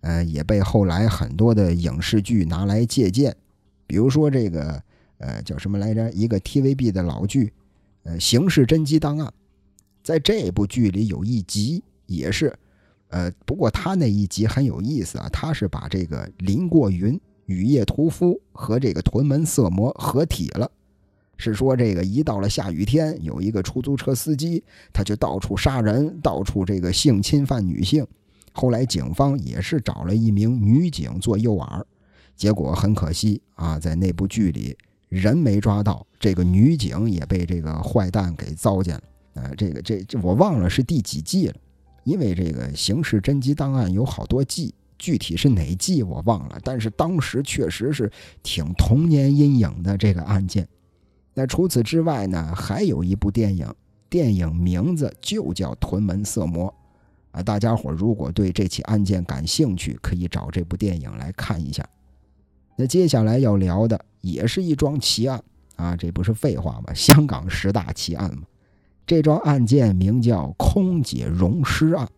[0.00, 3.36] 呃，也被后来很多的影视剧拿来借鉴，
[3.86, 4.82] 比如说这个
[5.18, 6.10] 呃叫什么来着？
[6.12, 7.52] 一个 TVB 的老剧，
[8.04, 9.28] 呃《刑事侦缉档案》，
[10.02, 12.58] 在这部剧里有一集也是，
[13.08, 20.70] 呃，不过他那一集很有意思啊，他是把这个林过云、雨夜屠夫和这个屯门色魔合体了。
[21.36, 28.06] 是说，这个一到了下雨天，有一个出租车司机，他就到处杀人，到处这个性侵犯女性。
[28.52, 31.82] 后来警方也是找了一名女警做诱饵，
[32.36, 34.76] 结果很可惜啊，在那部剧里
[35.08, 39.02] 人没抓到，这个女警也被这个坏蛋给糟践了。
[39.34, 41.56] 呃，这个这这我忘了是第几季了，
[42.04, 48.08] 因为这个刑事侦缉档案有好多季，具体是哪季我忘了，但是当时确实是
[48.44, 50.68] 挺童年阴影的这个案件。
[51.34, 53.68] 那除此之外呢，还有一部电影，
[54.08, 56.72] 电影名字就叫《屯门色魔》，
[57.38, 61.84] 啊，大家伙如果对这起案件感兴趣，可以找这部电影来看一下。
[62.76, 65.42] 那接下来要聊的也是一桩奇案
[65.76, 66.94] 啊，这不是废话吗？
[66.94, 68.42] 香港十大奇案嘛。
[69.06, 72.08] 这桩案件名叫空姐溶尸案。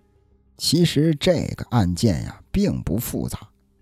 [0.59, 3.39] 其实这个案件呀，并不复杂，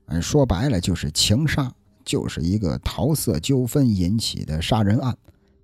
[0.07, 1.73] 嗯，说白了就是情杀，
[2.05, 5.17] 就是一个桃色纠纷引起的杀人案。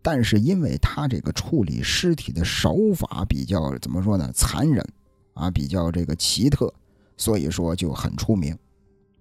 [0.02, 4.84] 但是因为他这个处理尸体的手法比较怎么说呢，残忍
[5.34, 6.72] 啊，比较这个奇特，
[7.16, 8.56] 所以说就很出名。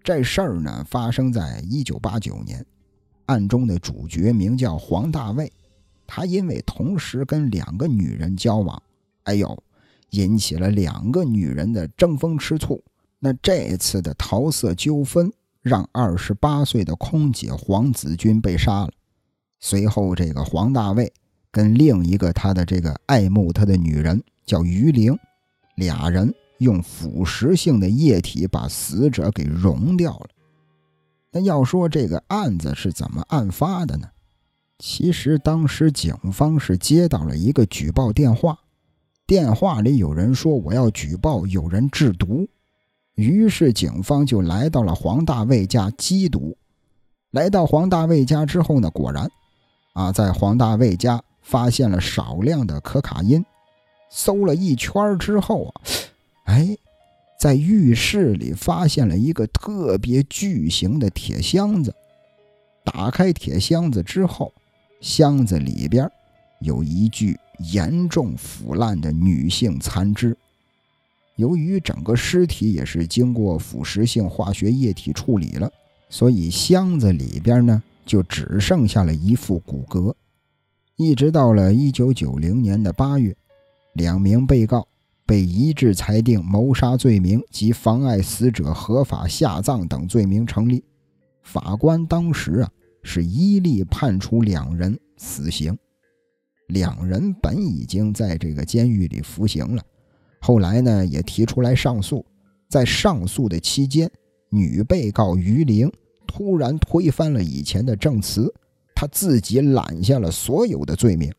[0.02, 2.66] 这事儿呢，发生在一九八九年，
[3.26, 5.52] 案中的主角名叫黄大卫，
[6.08, 8.82] 他因为同时跟两个女人交往，
[9.24, 9.64] 哎呦。
[10.14, 12.84] 引起了两个女人的争风吃醋。
[13.20, 18.92] 那这次的桃色纠纷让二十八岁的空姐黄子君被杀了。
[19.60, 21.12] 随后，这个黄大卫
[21.52, 25.18] 跟另一个他的这个爱慕他的女人叫于玲，
[25.76, 30.28] 俩人用腐蚀性的液体把死者给溶掉了。
[31.32, 34.10] 那要说这个案子是怎么案发的呢？
[34.80, 38.58] 其实当时警方是接到了一个举报电话。
[39.28, 42.48] 电话里有人说：“我要举报有人制毒。”
[43.20, 46.56] 于是警方就来到了黄大卫家缉毒。
[47.32, 49.30] 来到黄大卫家之后呢，果然，
[49.94, 53.44] 啊，在黄大卫家发现了少量的可卡因。
[54.10, 55.82] 搜了一圈之后啊，
[56.46, 56.78] 哎，
[57.40, 61.94] 在浴室里发现了一个特别巨型的铁箱子。
[62.86, 64.52] 打开铁箱子之后，
[65.02, 66.10] 箱子里边
[66.62, 67.38] 有一具。
[67.74, 70.34] 严重腐烂的女性残肢，
[71.40, 75.72] 由于整个尸体也是经过腐蚀性化学液体处理了，
[76.10, 80.14] 所以箱子里边呢就只剩下了一副骨骼。
[80.98, 83.34] 一直到了一九九零年的八月，
[83.94, 84.86] 两名被告
[85.26, 90.84] 被一致裁定谋杀罪名及妨碍死者合法下葬等罪名成立。
[91.42, 92.70] 法官当时啊
[93.02, 95.78] 是依例判处两人死刑。
[96.68, 99.82] 两人本已经在这个监狱里服刑了，
[100.40, 102.26] 后来呢也提出来上诉。
[102.68, 104.10] 在上诉的期间，
[104.50, 105.92] 女被告于玲
[106.28, 108.54] 突然推翻了以前的证词，
[108.94, 111.34] 她自己揽下了所有的罪名，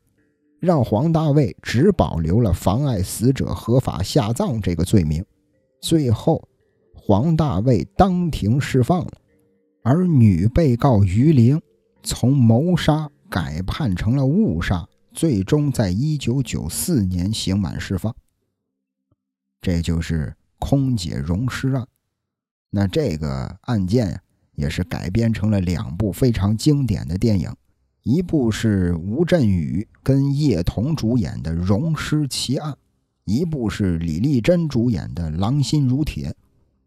[0.58, 5.24] 让黄大卫只保留了妨碍死者合法下葬这个罪名。
[5.80, 6.42] 最后，
[6.94, 9.12] 黄大卫当庭释放了，
[9.82, 11.60] 而女被告于玲
[12.02, 14.86] 从谋杀改判成了误杀。
[15.12, 18.14] 最终在一九九四年刑满释放。
[19.60, 21.86] 这就是空姐溶尸案。
[22.70, 24.20] 那这个案件，
[24.54, 27.52] 也是改编成了两部非常经典的电影，
[28.02, 32.72] 一部是吴镇宇跟叶童主演的《溶尸奇案》，
[33.24, 36.30] 一部是李丽珍主演的《狼心如铁》。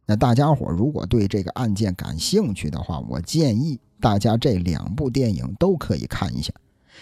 [0.05, 6.53] 那大家伙如果对这个案件感兴趣的话，我建议大家这两部电影都可以看一下。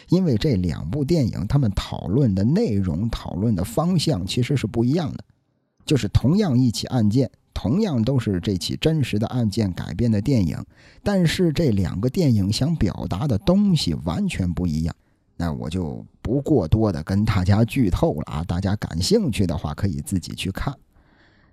[0.09, 5.23] 因为这两部电影，他们讨论的内容、讨论的方向其实是不一样的。
[5.91, 10.57] 就是同样一起案件，同样都是这起真实的案件改编的电影，
[11.03, 14.95] 但是这两个电影想表达的东西完全不一样。
[15.35, 20.73] 那我就不过多的跟大家剧透了啊，大家感兴趣的话可以自己去看。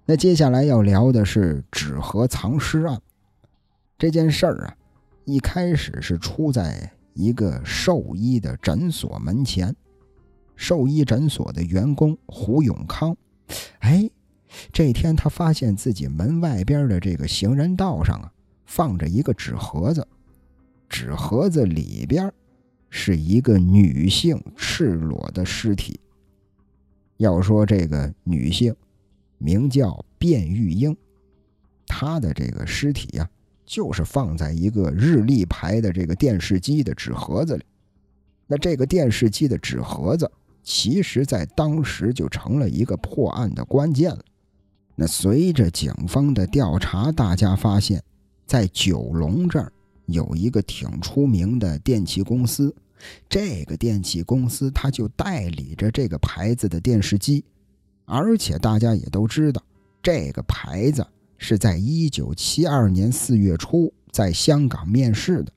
[0.04, 3.02] 那接下来要聊的是纸盒藏尸案
[3.98, 4.76] 这件事儿啊，
[5.24, 6.92] 一开始是出在。
[7.14, 9.74] 一个兽医的诊所门前，
[10.54, 13.16] 兽医诊所的员工胡永康，
[13.80, 14.08] 哎，
[14.72, 18.32] 这天他发现自己门外边的这个行人道上啊，
[18.64, 20.06] 放着一个纸盒子，
[20.88, 22.32] 纸盒子里边
[22.90, 26.00] 是一个女性赤裸的尸体。
[27.16, 28.74] 要说这个女性，
[29.38, 30.96] 名叫卞玉英，
[31.86, 33.28] 她的这个尸体呀。
[33.70, 37.62] 就是放在一个日立牌的这个电视机的纸盒子里，
[38.46, 40.32] 那这个电视机的纸盒子，
[40.62, 44.24] 其实在当时就成了一个破案的关键了。
[45.00, 48.02] 那随着警方的调查，大家发现，
[48.46, 49.72] 在九龙这儿
[50.06, 52.74] 有一个挺出名的电器公司，
[53.28, 57.44] 这个电器公司它就代理着这个牌子的电视机，
[58.06, 59.62] 而且大家也都知道
[60.02, 61.06] 这个牌子。
[61.40, 65.52] 是在一九七二年四月初在香港面世的，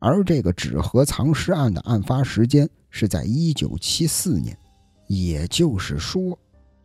[0.00, 4.58] 而这个纸盒藏尸案的案发时间是在一九七四年，
[5.06, 6.36] 也就是说，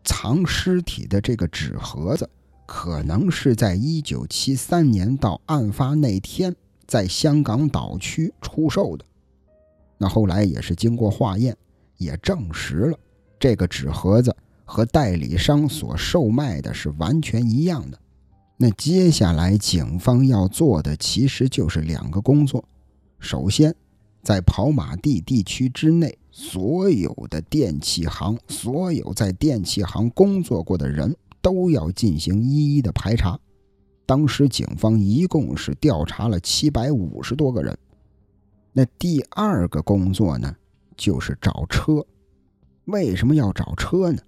[0.07, 2.27] 藏尸体的这个纸盒子
[2.65, 6.55] 可能是在一九七三年到案发那天
[6.87, 9.03] 在香港岛区出售的。
[9.97, 11.55] 那后来也是经过化验，
[11.97, 12.97] 也证实了
[13.37, 14.33] 这个纸盒子
[14.63, 17.99] 和代理商所售卖的是完全一样的。
[18.55, 22.63] 那接下来警方要做的其实就是两个工作。
[23.19, 23.75] 首先，
[24.27, 33.39] 在跑马地地区之内，所有的电器行，所有在电器行工作过的人都要进行一一的排查。
[34.05, 37.77] 当时警方一共是调查了七百五十多个人。
[38.73, 40.53] 那第二个工作呢，
[40.97, 42.05] 就是找车。
[42.83, 44.21] 为什么要找车呢？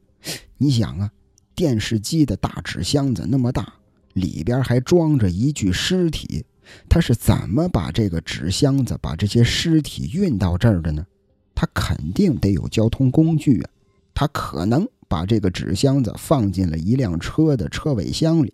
[0.58, 1.12] 你想啊，
[1.54, 3.74] 电视机的大纸箱子那么大，
[4.14, 6.46] 里边还装着一具尸体，
[6.88, 11.06] 他是怎么把这个纸箱子、把这些尸体运到这儿的呢？
[11.54, 13.70] 他肯定得有交通工具啊，
[14.14, 18.54] 他可能把这个纸箱子放进了一辆车的车尾箱里。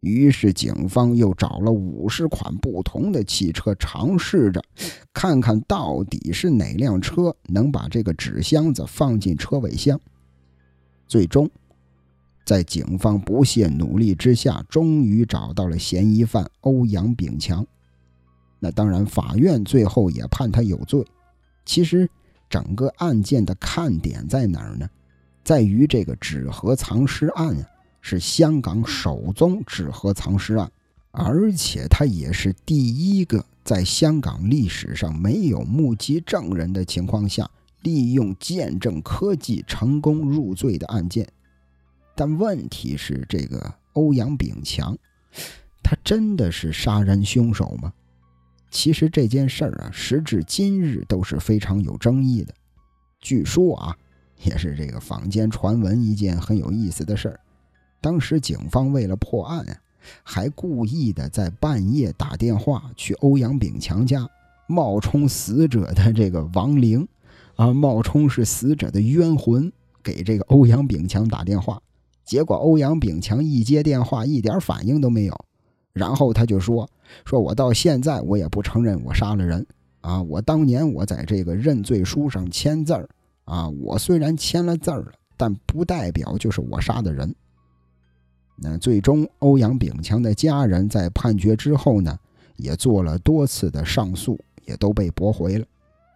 [0.00, 4.62] 于是，警方又找了五十款不同的汽车，尝试着
[5.14, 9.98] 看看到底是哪辆车能把这个纸箱子放进车尾箱。
[11.08, 11.50] 最终，
[12.46, 17.66] 在警方不懈努力之下，终于找到了嫌疑犯欧阳炳强。
[18.58, 21.04] 那当然，法院最后也判他有罪。
[21.66, 22.08] 其实，
[22.48, 24.88] 整个案件的看点在哪儿呢？
[25.44, 27.66] 在于这个纸盒藏尸案啊。
[28.08, 30.70] 是香港首宗纸盒藏尸案，
[31.10, 37.50] 而且他也是第一个在香港历史上没有目击证人的情况下，
[37.82, 41.28] 利用见证科技成功入罪的案件。
[42.16, 44.96] 但问题是，这个欧阳炳强，
[45.82, 47.92] 他真的是杀人凶手吗？
[48.70, 52.54] 其实这件事儿啊，时至今日都是非常有争议的。
[53.20, 53.96] 据说啊，
[54.42, 57.40] 也是这个坊间传闻一件很有意思的事儿。
[58.00, 59.76] 当时警方为了破案啊，
[60.22, 64.28] 还故意的在半夜打电话去欧阳炳强家，
[64.66, 67.06] 冒充死者的这个亡灵，
[67.56, 69.70] 啊，冒充是死者的冤魂，
[70.02, 71.80] 给这个欧阳炳强打电话。
[72.26, 75.44] 结果欧阳炳强一接电话，一点反应都没有。
[75.92, 76.86] 然后他就说
[77.24, 79.66] ：“说我到现在我也不承认我杀了人
[80.02, 80.20] 啊！
[80.20, 83.08] 我当年我在这个认罪书上签字儿
[83.44, 87.34] 啊，我虽然签了字儿了，但不代表就是我杀的人。”
[88.58, 92.18] 那最终，欧阳炳强的家人在判决之后呢，
[92.56, 95.66] 也做了多次的上诉，也都被驳回了。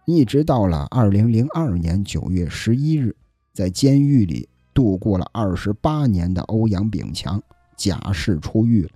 [0.05, 3.15] 一直到了二零零二年九月十一日，
[3.53, 7.41] 在监狱里度过了二十八年的欧阳炳强
[7.75, 8.89] 假释出狱了。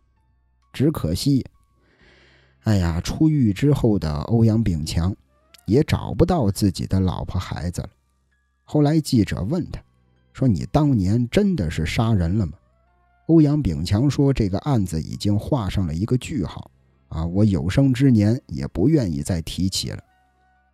[0.74, 1.46] 只可惜，
[2.64, 5.16] 哎呀，出狱之后的欧阳炳强
[5.66, 7.90] 也找不到自己的老婆孩子了。
[8.64, 9.82] 后来记者问他，
[10.34, 12.54] 说：“你当年真的是杀人了吗？”
[13.28, 16.70] 欧阳炳强说：“这个案子已经画上了一个句号，
[17.08, 20.04] 啊，我有生之年也不愿意再提起了。”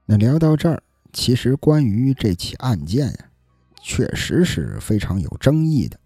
[0.06, 0.82] 那聊到这儿，
[1.14, 3.31] 其实关于这起案件呀，
[3.84, 6.00] 确实是非常有争议的。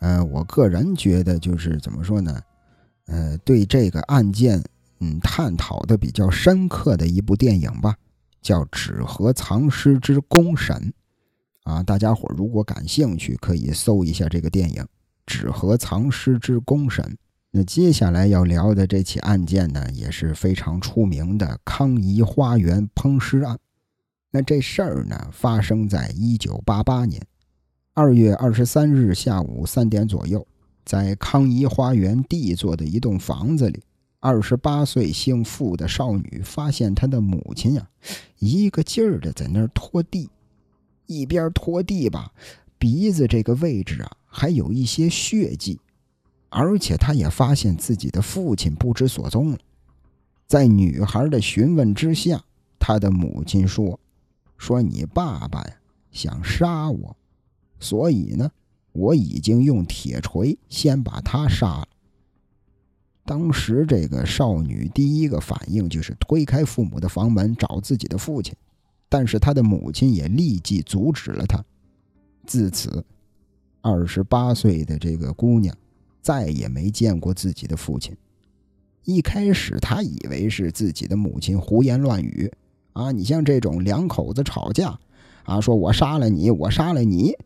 [0.00, 2.40] 呃，我个人觉得就是怎么说呢？
[3.06, 4.62] 呃，对这个案件，
[5.00, 7.96] 嗯，探讨的比较深刻的一部电影吧，
[8.42, 10.76] 叫《纸盒藏尸之公审》。
[11.70, 14.86] 啊，大家伙如果感兴趣，可以搜一下这个电影。
[15.24, 17.16] 纸盒藏尸之公审。
[17.50, 23.58] 那接下来要聊的这起案件呢，也是非常出名的康怡花园烹尸案。
[24.30, 27.22] 那这事儿呢，发生在一九八八年
[27.94, 30.46] 二月二十三日下午三点左右，
[30.84, 33.82] 在康怡花园 D 座的一栋房子里，
[34.20, 37.88] 二十八岁姓傅的少女发现她的母亲呀，
[38.38, 40.28] 一个劲儿的在那儿拖地，
[41.06, 42.32] 一边拖地吧，
[42.78, 44.10] 鼻子这个位置啊。
[44.38, 45.80] 还有一些血迹，
[46.50, 49.58] 而且他也发现自己的父亲不知所踪了。
[50.46, 52.44] 在女孩的询问之下，
[52.78, 53.98] 他的母亲说
[54.56, 55.76] ：“说你爸爸呀
[56.10, 57.16] 想杀我，
[57.78, 58.50] 所以呢，
[58.92, 61.88] 我已经用铁锤先把他杀了。”
[63.24, 68.54] 当时这个少女第一个反应就是推开父母的房门找自己的父亲，
[69.08, 71.64] 但是她的母亲也立即阻止了她。
[72.46, 73.04] 自此。
[73.82, 75.72] 二十八岁的这个姑娘
[76.20, 78.16] 再也没见过自己的父亲。
[79.04, 82.50] 一开始，她以为是自己的母亲胡言乱语
[82.96, 83.12] 啊！
[83.12, 84.98] 你像这种两口子吵架
[85.44, 87.36] 啊，说我杀了你，我杀了你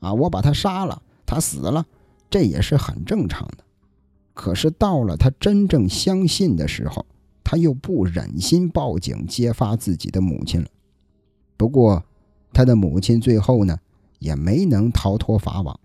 [0.00, 1.86] 啊，我把他杀了，他死了，
[2.28, 3.58] 这也是很正常的。
[4.34, 7.06] 可是到了他真正相信的时候，
[7.44, 10.66] 他又不忍心报警揭发自己的母亲了。
[11.56, 12.02] 不过，
[12.52, 13.78] 他的母亲最后呢，
[14.18, 15.78] 也没能逃脱法网。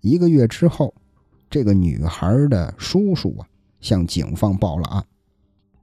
[0.00, 0.92] 一个月之后，
[1.48, 3.46] 这个女孩的叔叔啊
[3.80, 5.04] 向警方报了案，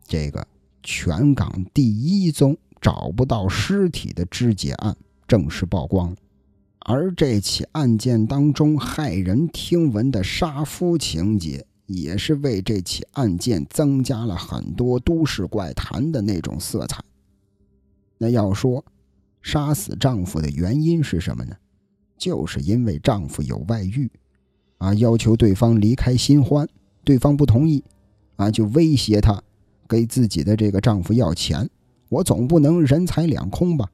[0.05, 0.45] 这个
[0.84, 6.13] 全港第一宗找不到尸体的肢解案正式曝光。
[6.79, 17.01] 而这起案件当中骇人听闻的杀夫情节，也是为这起案件增加了很多都市怪谈的那种色彩。
[18.17, 18.84] 那要说
[19.41, 21.55] 杀死丈夫的原因是什么呢？
[22.17, 24.11] 就是因为丈夫有外遇，
[24.79, 26.67] 啊，要求对方离开新欢，
[27.05, 27.81] 对方不同意，
[28.36, 29.41] 啊，就威胁她，
[29.88, 31.69] 给自己的这个丈夫要钱。
[32.14, 33.89] 我总不能人财两空吧？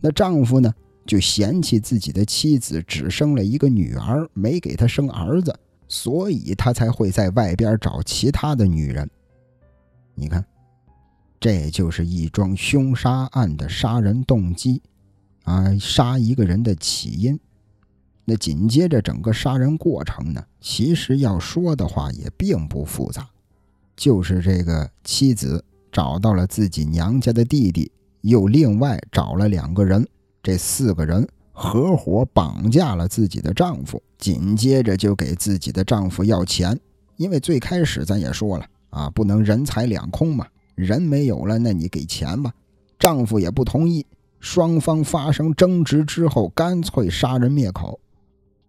[0.00, 0.74] 那丈夫呢，
[1.06, 5.56] 就嫌弃自己的妻子只生了一个女儿，没给他生儿子。
[5.86, 9.08] 所以他才会在外边找其他的女人。
[10.14, 10.44] 你看，
[11.38, 14.80] 这就是一桩凶杀案的杀人动机，
[15.44, 17.38] 啊，杀一个人的起因。
[18.24, 23.28] 那紧接着整个杀人过程呢，其实要说的话也并不复杂，
[23.94, 30.04] 就是这个妻子找到了自己娘家的弟弟，又另外找了两个人，
[30.42, 31.28] 这四个人。
[31.54, 36.76] 合伙绑架了自己的丈夫，紧接着就给自己的丈夫要钱。
[37.16, 42.50] 因为最开始咱也说了啊，不能人财两空嘛，人没有了，那你给钱吧。
[42.98, 44.04] 丈夫也不同意，
[44.40, 48.00] 双方发生争执之后，干脆杀人灭口，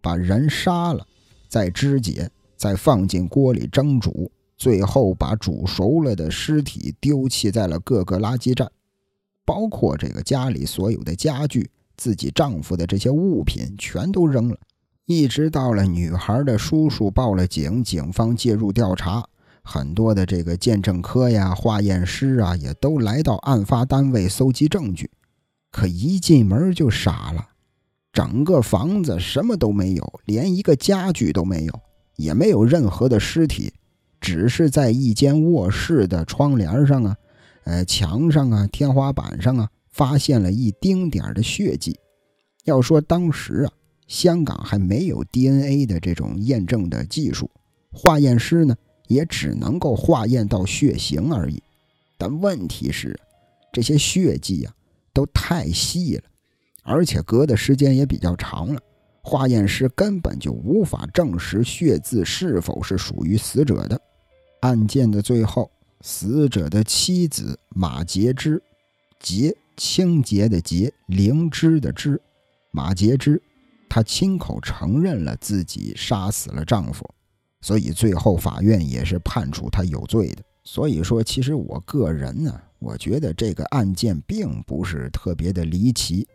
[0.01, 1.07] 把人杀了，
[1.47, 8.71] 再肢解，再放进锅里蒸煮，最后把煮熟了的尸体丢弃在了各个垃圾站，
[9.45, 11.69] 包括这个家里所有的家具。
[11.95, 14.57] 自己丈夫的这些物品全都扔了，
[15.05, 19.23] 一直到了女孩的叔叔报了警，警方介入调查，
[19.61, 25.11] 很多的这个鉴证科呀、化验师啊，也都来到案发单位搜集证据。
[25.71, 27.49] 可一进门就傻了，
[28.11, 31.79] 整个房子什么都没有，连一个家具都没有，
[32.15, 33.71] 也没有任何的尸体，
[34.23, 37.17] 只是在一间卧室的窗帘上啊、
[37.65, 39.69] 呃墙上啊、天花板上啊。
[39.91, 41.95] 发现了一丁点的血迹。
[42.63, 43.71] 要说当时啊，
[44.07, 47.47] 香港还没有 DNA 的这种验证的技术，
[47.91, 48.75] 化验师呢
[49.07, 51.61] 也只能够化验到血型而已。
[52.17, 53.15] 但问题是，
[53.71, 54.73] 这些血迹啊
[55.13, 56.23] 都太细了，
[56.81, 58.81] 而且隔的时间也比较长了，
[59.21, 64.01] 化验师根本就无法证实血渍是否是属于死者的。
[64.63, 68.63] 案件的最后，死者的妻子马洁之，
[69.19, 69.53] 洁。
[69.75, 72.21] 清洁的洁，灵芝的芝，
[72.69, 73.41] 马洁之，
[73.89, 77.03] 她亲口承认了自己杀死了丈夫，
[77.59, 80.43] 所以最后法院也是判处她有罪的。
[80.63, 86.27] 所以说，其实我个人呢，我觉得这个案件并不是特别的离奇，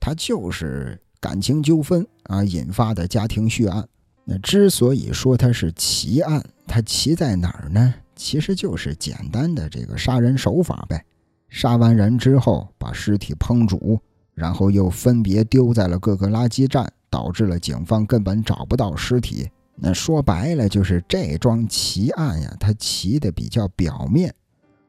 [0.00, 3.86] 它就是感情纠纷啊引发的家庭血案。
[4.28, 7.94] 那之所以说它是奇案，它奇在哪儿呢？
[8.16, 11.04] 其实就是简单的这个杀人手法呗。
[11.48, 14.00] 杀完人之后，把尸体烹煮，
[14.34, 19.48] 然后又分别丢在了各个垃圾站，导致了警方根本找不到尸体。
[19.76, 24.34] 那说白了，就是这桩奇案呀，它奇的比较表面，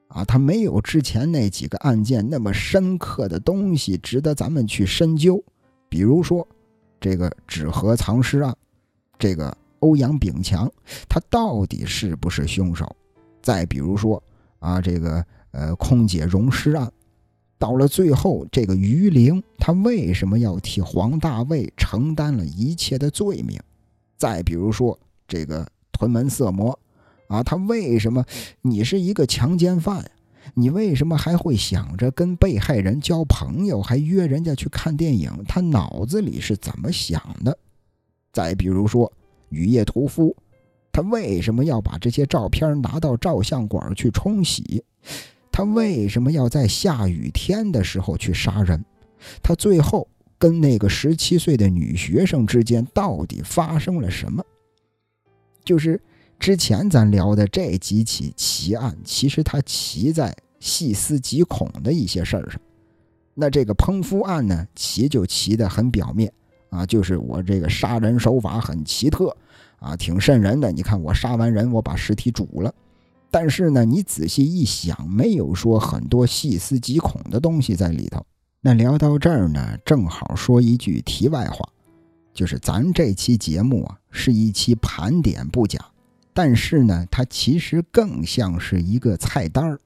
[0.08, 5.44] 啊，它没有之前那几个案件那么深刻的东西值得咱们去深究。
[5.90, 6.48] 比如说，
[7.00, 8.56] 这个纸盒藏尸案，
[9.20, 10.72] 这个欧阳炳强，
[11.08, 12.96] 他到底是不是凶手？
[13.42, 14.22] 再比如说，
[14.60, 15.26] 啊，这个。
[15.52, 16.92] 呃，空姐溶尸案，
[17.58, 23.60] 到了最后，这个于玲她为什么要替黄大卫承担了一切的罪名？
[24.18, 26.78] 再比如说这个屯门色魔，
[27.28, 28.24] 啊，他为什么？
[28.62, 30.12] 你是一个强奸犯，
[30.54, 35.32] 你为什么还会想着跟被害人交朋友，还约人家去看电影？
[35.48, 37.58] 他脑子里是怎么想的？
[38.32, 39.12] 再比如说
[39.50, 40.36] 雨夜屠夫，
[40.92, 44.84] 他为什么要把这些照片拿到照相馆去冲洗？
[45.52, 48.84] 他为什么要在下雨天的时候去杀人？
[49.42, 50.08] 他最后
[50.38, 54.44] 跟那个十七岁的女学生之间到底发生了什么？
[55.64, 56.00] 就是
[56.40, 62.62] 之前咱聊的这几起奇案，其实它奇在细思极恐的一些事儿上。
[63.34, 66.32] 那这个烹夫案呢，奇就奇的很表面
[66.70, 69.36] 啊，就是我这个杀人手法很奇特
[69.80, 70.72] 啊，挺瘆人的。
[70.72, 72.74] 你看我杀完人，我把尸体煮了。
[73.30, 78.26] 但是呢，你仔细一想，没有说很多细思极恐的东西在里头。
[78.62, 81.68] 那聊到这儿呢，正好说一句题外话，
[82.34, 85.80] 就是咱这期节目啊，是一期盘点不假，
[86.34, 89.80] 但是呢，它其实更像是一个菜单儿。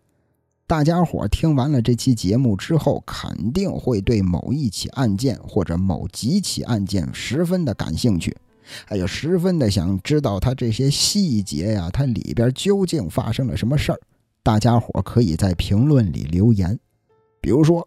[0.72, 8.34] 大家伙听完了这期节目之后，肯定会对某一起案件或者某几起案件十分的感兴趣。
[8.86, 14.00] 还有十分的想知道它这些细节呀，它里边究竟发生了什么事儿？
[14.44, 16.80] 大家伙可以在评论里留言。
[17.42, 17.86] 比如说，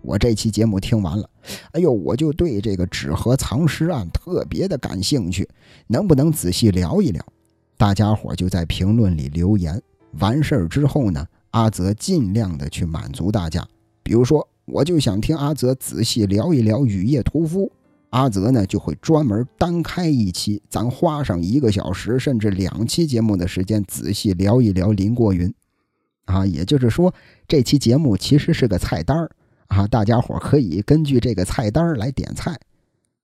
[0.00, 1.28] 我这期节目听完了，
[1.72, 5.46] 哎呦，我就对这个纸盒藏尸案特别的感兴趣，
[5.86, 7.22] 能不能仔细聊一聊？
[7.76, 9.78] 大家伙就在评论里留言。
[10.12, 13.66] 完事儿之后呢，阿泽尽量的去满足大家。
[14.02, 17.66] 比如说，我就想听阿泽仔细聊一聊《雨夜屠夫》，
[18.10, 25.52] 阿泽呢就会专门单开一期，咱花上一个小时甚至两期节目的时间，仔细聊一聊林过云。
[26.24, 27.12] 啊，也就是说，
[27.48, 29.30] 这期节目其实是个菜单儿
[29.66, 32.58] 啊，大家伙可以根据这个菜单来点菜。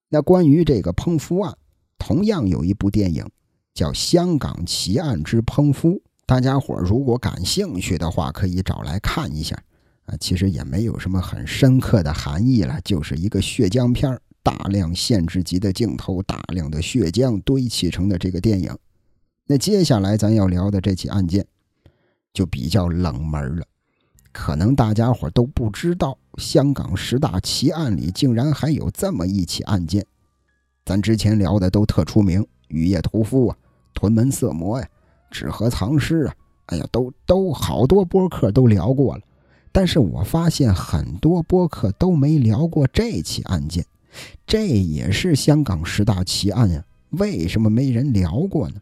[0.08, 1.56] 那关于这个烹夫案，
[1.98, 3.24] 同样有一部电影
[3.72, 5.90] 叫《香港奇案之烹夫》。
[6.28, 9.56] 大家伙如果感兴趣的话，可以找来看一下
[10.04, 10.14] 啊。
[10.20, 18.76] 其实也没有什么很深刻的含义了，就是一个血浆片儿大量限制级的镜头，大量的血浆堆砌成的这个电影。
[19.46, 21.46] 那接下来咱要聊的这起案件
[22.34, 23.64] 就比较冷门了，
[24.30, 30.04] 可能大家伙都不知道，香港十大奇案里竟然还有这么一起案件。
[30.84, 33.56] 咱之前聊的都特出名，雨夜屠夫啊，
[33.94, 34.86] 屯门色魔呀。
[35.30, 36.34] 纸盒藏尸啊，
[36.66, 39.22] 哎呀，都都好多播客都聊过了，
[39.72, 43.84] 但是我发现很多播客都没聊过这起案件，
[44.46, 48.76] 这也是香港十大奇案呀，为什么没人聊过呢？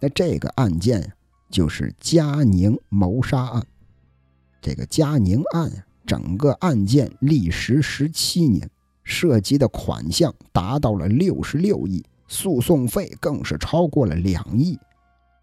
[0.00, 1.08] 那这个案件呀，
[1.50, 3.66] 就是嘉宁谋杀案。
[4.60, 8.68] 这个嘉宁案呀，整个案件历时十七年，
[9.04, 14.78] 涉及的款项达到了六十六亿，诉讼费更是超过了两亿。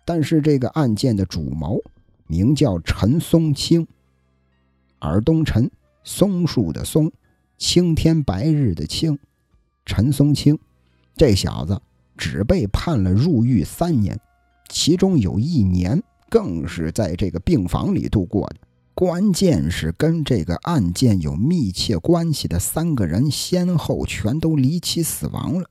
[0.09, 1.79] 但是这个案件的主谋
[2.25, 3.85] 名叫陈松青，
[5.01, 5.69] 耳东陈，
[6.03, 7.11] 松树的松，
[7.59, 9.19] 青天白日的青，
[9.85, 10.57] 陈松青，
[11.15, 11.79] 这小子
[12.17, 14.19] 只被判了入狱三年，
[14.67, 18.55] 其中有一年更是在这个病房里度过的。
[18.95, 25.69] 关键是跟这个案件有密切关系的三个人先后全都离奇死亡了，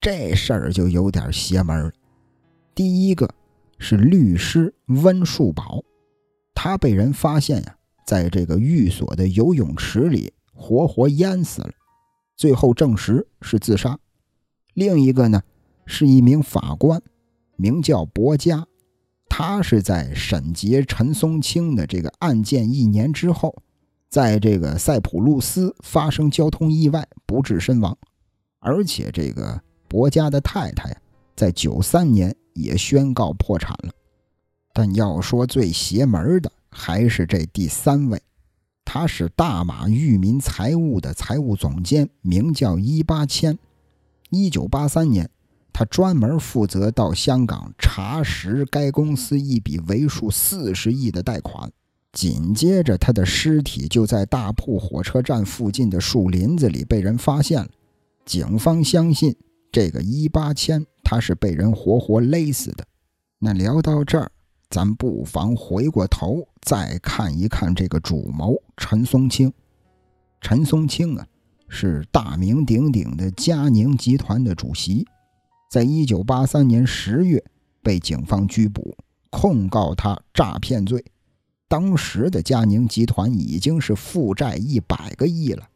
[0.00, 1.92] 这事儿就有点邪门了。
[2.72, 3.28] 第一个。
[3.86, 5.84] 是律师温树宝，
[6.54, 7.76] 他被人发现呀，
[8.06, 11.70] 在这个寓所的游泳池里活活淹死了，
[12.34, 13.98] 最后证实是自杀。
[14.72, 15.42] 另一个呢，
[15.84, 17.02] 是一名法官，
[17.56, 18.66] 名叫博嘉，
[19.28, 23.54] 他是在审结陈松青的这个案件一年之后，
[24.08, 27.98] 在这个塞浦路斯发生交通意外不治身亡，
[28.60, 30.96] 而且这个博嘉的太太，
[31.36, 32.34] 在九三年。
[32.54, 33.92] 也宣告破产了，
[34.72, 38.20] 但要说最邪门的还是这第三位，
[38.84, 43.58] 他是大马裕民财务的财务总监，名叫伊八千。
[44.30, 45.28] 一九八三年，
[45.72, 51.70] 他专门负责到香港查实该公司一笔为数四十亿的贷款。
[52.12, 57.68] 紧接着，他的尸体就在大埔火车站附近的树林子里被人发现了。
[58.24, 59.34] 警方相信
[59.72, 60.86] 这个一八千。
[61.04, 62.84] 他是被人活活勒死的。
[63.38, 64.30] 那聊到这儿，
[64.70, 69.52] 咱不妨回过头再看一看这个主谋陈松青。
[70.40, 71.26] 陈松青啊，
[71.68, 75.06] 是大名鼎鼎的嘉宁集团的主席，
[75.70, 77.42] 在一九八三年十月
[77.82, 78.96] 被警方拘捕，
[79.30, 81.04] 控告他诈骗罪。
[81.66, 85.68] 当时的嘉宁集团已经是负债一百个亿了。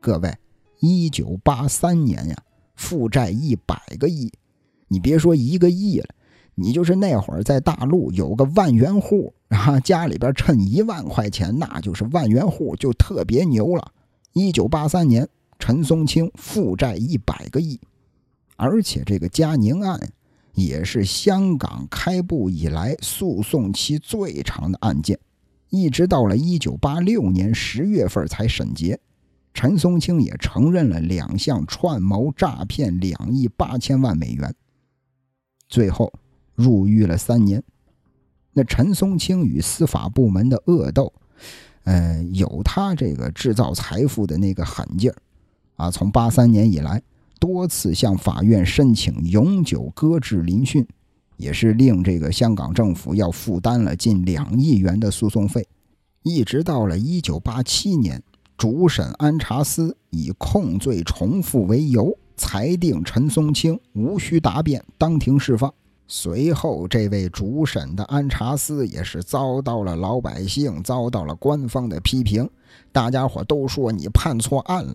[0.00, 0.36] 各位，
[0.80, 2.36] 一九八三年呀，
[2.76, 4.32] 负债一百个亿。
[4.88, 6.06] 你别说一个亿了，
[6.54, 13.92] 你就是那会儿在大陆有个万元户啊，家里边趁一万块钱，那就是万元户，就特别牛了。
[14.32, 15.28] 一九八三年，
[15.58, 17.80] 陈松青负债一百个亿，
[18.56, 19.98] 而且这个嘉宁案
[20.54, 25.18] 也是香港开埠以来诉讼期最长的案件，
[25.70, 28.98] 一直到了一九八六年十月份才审结。
[29.52, 34.52] 陈松青也承认了两项串谋诈骗两亿八千万美元。
[35.74, 36.12] 最后
[36.54, 37.60] 入狱了三年。
[38.52, 41.12] 那陈松青与司法部门的恶斗，
[41.82, 45.16] 呃，有他这个制造财富的那个狠劲儿
[45.74, 45.90] 啊。
[45.90, 47.02] 从八三年以来，
[47.40, 50.86] 多次向法院申请永久搁置聆讯，
[51.36, 55.66] 也是令这个香港政府要负担了近两亿元的诉讼费。
[56.22, 58.22] 一直到了一九八七年，
[58.56, 62.16] 主审安察司以控罪重复为由。
[62.36, 65.72] 裁定陈松青无需答辩，当庭释放。
[66.06, 72.48] 随后，这位主审的安察司也是遭到了老百姓、遭到了官方的批评，
[72.92, 74.94] 大家伙都说你判错案了。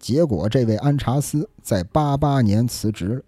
[0.00, 3.24] 结果，这位安察司在八八年辞职。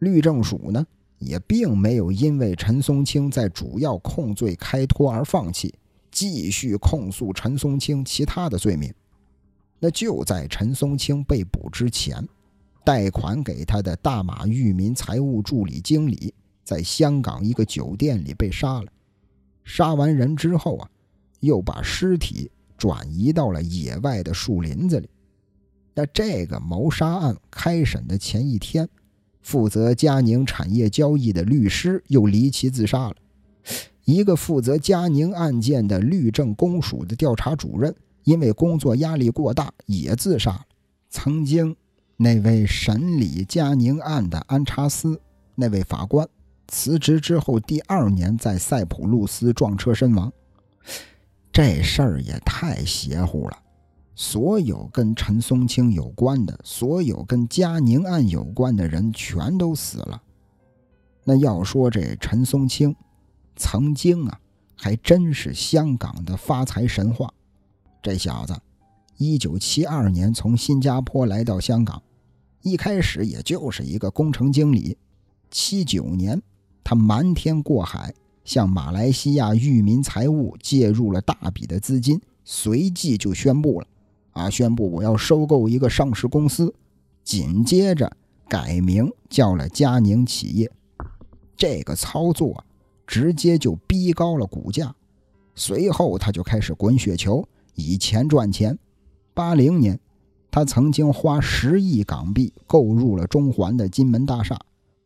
[0.00, 0.84] 律政署呢，
[1.18, 5.72] 也并没有因为陈松青在主要控罪开脱而放弃，
[6.10, 8.92] 继续控诉陈松青其他的罪名。
[9.78, 12.28] 那就在陈松青被捕之前。
[12.88, 16.32] 贷款给他的大马裕民财务助理经理，
[16.64, 18.86] 在香港一个酒店里被杀了。
[19.62, 20.88] 杀完人之后啊，
[21.40, 25.10] 又把尸体转移到了野外的树林子里。
[25.92, 28.88] 那这个谋杀案开审的前一天，
[29.42, 33.16] 负责嘉宁产业交易的律师又离奇自杀了。
[34.06, 40.64] 一个负责嘉宁案件的律政公署的调查主任，因为工作压力过大也自杀了。
[41.10, 41.76] 曾经
[42.20, 45.20] 那位审理嘉宁案的安查斯
[45.54, 46.28] 那位法官
[46.66, 50.32] 辞职之后，第二年在塞浦路斯撞车身亡。
[51.52, 53.56] 这事儿也太邪乎了！
[54.16, 60.20] 所有跟陈松青有关的，所有跟嘉宁案有关的人全都死了。
[61.22, 62.96] 那要说这陈松青。
[63.54, 64.40] 曾经啊，
[64.76, 67.32] 还真是香港的发财神话。
[68.02, 68.56] 这小子，
[69.18, 72.00] 一九七二年从新加坡来到香港，
[72.62, 74.96] 一开始也就是一个工程经理。
[75.50, 76.40] 七九年，
[76.84, 83.86] 他瞒天过海，向马来西亚裕民财务借入了大笔的资金，随即就宣布了：
[84.32, 86.74] 啊，宣布我要收购一个上市公司。
[87.24, 88.10] 紧接着
[88.48, 90.70] 改名叫了嘉宁企业。
[91.56, 92.64] 这个操作。
[93.10, 94.94] 直接就逼高了股价，
[95.54, 97.42] 随后他就开始滚雪球，
[97.74, 98.78] 以钱赚钱。
[99.32, 99.98] 八零年，
[100.50, 104.58] 他曾经花十亿港币购入了中环的金门大厦，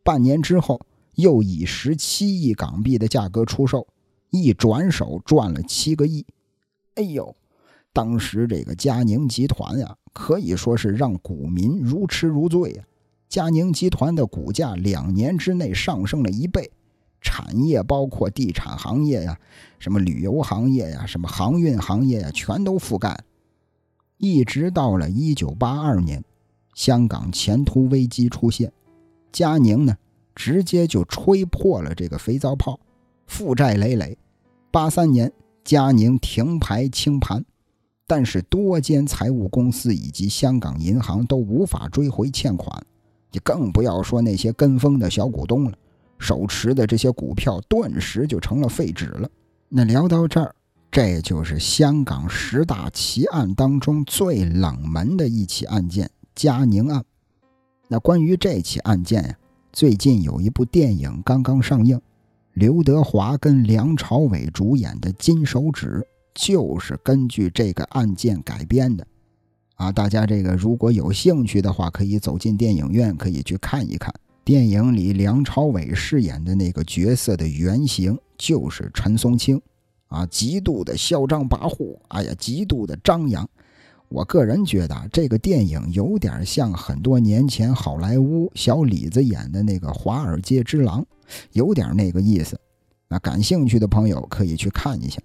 [0.03, 0.79] 半年之后
[1.15, 3.85] 又以十七亿港币的价格出售，
[4.29, 6.25] 一转手赚了七个亿。
[6.95, 7.35] 哎呦，
[7.91, 12.83] 当时这个嘉宁集团呀，可以说是让股民如痴如醉呀。
[13.27, 16.71] 嘉宁集团的股价两年之内上升了一倍。
[17.19, 19.39] 产业包括地产行业呀，
[19.79, 23.23] 什么旅游行业呀，什么航运行业呀，全都覆盖。
[24.23, 26.23] 一直到了一九八二年，
[26.73, 28.71] 香港前途危机出现，
[29.33, 29.97] 嘉宁呢
[30.33, 32.79] 直接就吹破了这个肥皂泡，
[33.27, 34.17] 负债累累。
[34.71, 35.29] 八三年，
[35.65, 37.43] 嘉宁停牌清盘，
[38.07, 42.81] 但是多间财务公司以及香港银行都无法追回欠款，
[43.29, 45.77] 就更不要说那些跟风的小股东了。
[46.17, 49.29] 手持的这些股票顿时就成了废纸了。
[49.67, 50.55] 那聊到这儿，
[50.93, 57.03] 这就是香港十大奇案当中最冷门的一起案件——嘉宁案。
[57.87, 59.35] 那关于这起案件呀，
[59.71, 61.99] 最近有一部电影刚刚上映，
[62.53, 65.87] 刘德华跟梁朝伟主演的《金手指》
[66.35, 69.03] 就是根据这个案件改编的。
[69.73, 74.13] 啊，大家这个如果有兴趣的话，可以走进电影院，可以去看一看。
[74.43, 79.59] 电影里梁朝伟饰演的那个角色的原型就是陈松青，
[80.13, 83.49] 啊，极度的嚣张跋扈，哎呀，极度的张扬。
[84.09, 91.01] 我个人觉得这个电影有点像很多年前好莱坞小李子演的那个《华尔街之狼》，
[91.53, 92.59] 有点那个意思。
[93.07, 95.19] 那感兴趣的朋友可以去看一下。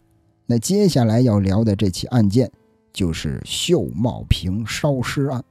[0.47, 2.51] 那接下来要聊的这起案件
[2.93, 5.45] 就是秀茂坪烧尸案。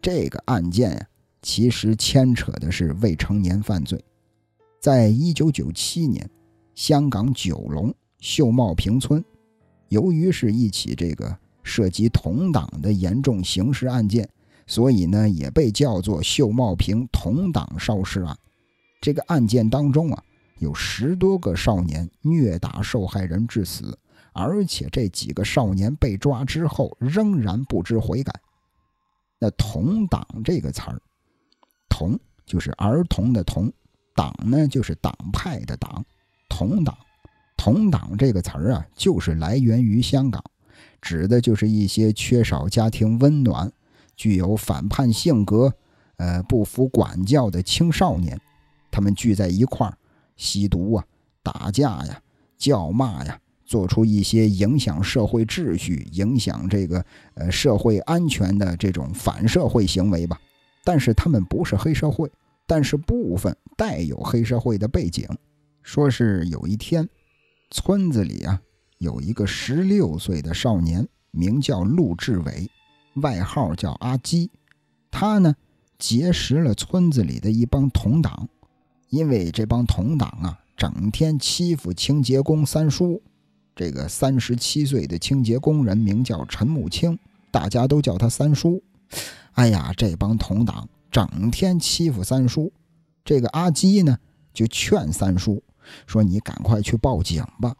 [0.00, 1.06] 这个案件呀。
[1.46, 4.02] 其实牵扯的是未成年犯罪。
[4.80, 6.26] 在一九九七年，
[6.74, 7.94] 香港九龙
[8.24, 9.22] 秀茂坪村，
[9.90, 14.26] 由于是一起这个涉及同党的严重刑事案件，
[14.66, 18.34] 所以呢也被叫做秀茂坪同党烧尸案。
[18.98, 20.24] 这个案件当中啊，
[20.58, 23.94] 有十多个少年虐打受害人致死，
[24.32, 28.32] 而且这几个少年被抓之后仍然不知悔改。
[29.38, 30.98] 那同党这个词儿。
[31.90, 33.70] 同就是儿童的童，
[34.16, 36.02] 党呢就是党派的党，
[36.48, 36.96] 同党，
[37.64, 40.44] 同党这个词儿啊，就是来源于香港，
[41.00, 43.72] 指的就是一些缺少家庭温暖、
[44.14, 45.72] 具有反叛性格、
[46.16, 48.38] 呃不服管教的青少年，
[48.90, 49.96] 他们聚在一块儿
[50.36, 51.04] 吸毒啊、
[51.42, 52.20] 打架呀、
[52.58, 57.02] 叫骂呀，做出一些影响社会秩序、影响这个
[57.32, 60.38] 呃社会安全的这种反社会行为吧。
[60.84, 62.30] 但是他们不是黑社会，
[62.66, 65.26] 但是部分带有黑社会的背景。
[65.82, 67.08] 说是有一天，
[67.70, 68.60] 村子里啊
[68.98, 72.70] 有一个十六岁的少年，名叫陆志伟，
[73.16, 74.50] 外号叫阿基。
[75.10, 75.54] 他呢
[75.98, 78.48] 结识了村子里的一帮同党，
[79.10, 83.22] 因为这帮同党啊整天欺负清洁工三叔。
[83.76, 87.18] 这个三十七岁的清洁工人名叫陈木清，
[87.50, 88.82] 大家都叫他三叔。
[89.52, 92.72] 哎呀，这帮同党整天欺负三叔，
[93.24, 94.16] 这个阿基呢
[94.52, 95.62] 就劝三叔
[96.06, 97.74] 说：“你赶快去报警吧。”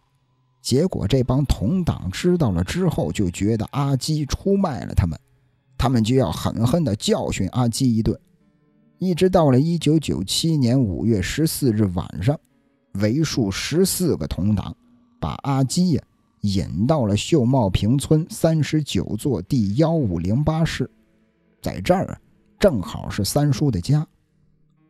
[0.61, 5.19] 结果这帮同党知道了之后，就觉得阿基出卖了他们，
[5.77, 8.19] 他们就要狠狠地教训阿基一顿。
[8.99, 12.39] 一直到了一九九七年五月十四日晚上，
[12.95, 14.75] 为数十四个同党
[15.21, 16.03] 把阿基呀
[16.41, 20.91] 引到了秀茂坪村三十九座第幺五零八室，
[21.61, 22.19] 在这儿
[22.59, 24.07] 正好是三叔的家。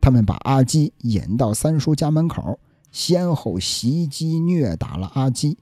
[0.00, 2.56] 他们把阿基引到三叔家门口，
[2.94, 5.58] 先后袭击虐打了阿基。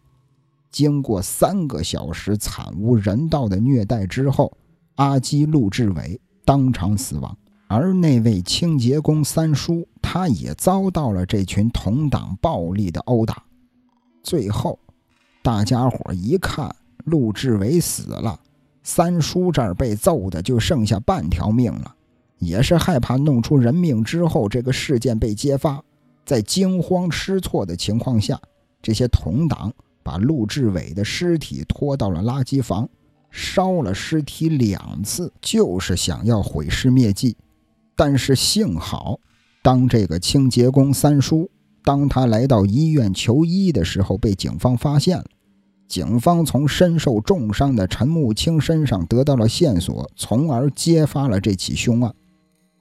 [0.70, 4.53] 经过三个小时惨无人道的虐待之后，
[4.97, 7.35] 阿基陆志伟当场死亡。
[7.68, 13.43] 而那位清洁工三叔，他也遭到了这群同党暴力的殴打。
[14.22, 14.78] 最后，
[15.43, 18.39] 大家伙一看陆志伟死了，
[18.83, 21.95] 三叔这儿被揍的就剩下半条命了。
[22.37, 25.83] 也是害怕弄出人命之后，这个事件被揭发，
[26.25, 28.41] 在惊慌失措的情况下，
[28.81, 32.89] 这些同党把陆志伟的尸体拖到了垃圾房，
[33.31, 37.37] 烧了尸体两次，就是想要毁尸灭迹。
[37.95, 39.18] 但是幸好，
[39.62, 41.51] 当这个清洁工三叔，
[41.85, 45.25] 当他来到医院求医的时候，被警方发现了。
[45.89, 52.14] 警方从身受重伤的陈木青身上得到了线索，从而揭发了这起凶案。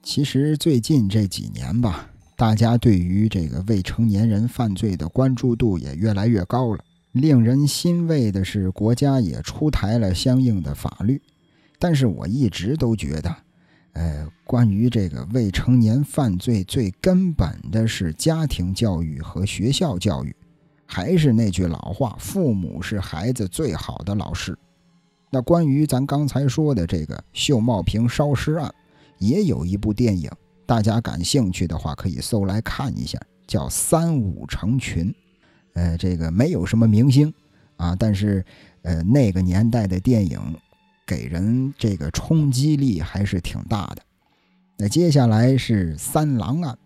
[0.02, 6.84] 其实最近这几年吧，大家对于这个未成年人犯罪的关注度也越来越高了。
[7.12, 11.20] 令人欣慰的是，国家也出台了相应的法律。
[11.78, 13.36] 但是我一直都觉得，
[13.92, 20.34] 呃，关于这个未成年犯罪，最根本的是家庭教育和学校教育。
[20.86, 24.56] 还是那句老话，父母是孩子最好的老师。
[25.30, 28.72] 那关于咱刚才说的这个秀茂坪烧尸案。
[29.18, 30.28] 也有一部电影，
[30.66, 35.06] 大家感兴趣的话可以搜来看一下，叫《三五成群》。
[35.74, 37.32] 呃，这个没有什么明星
[37.76, 38.44] 啊，但是
[38.82, 40.38] 呃那个年代的电影
[41.06, 44.02] 给人这个冲击力还是挺大的。
[44.78, 46.78] 那接下来是三狼案，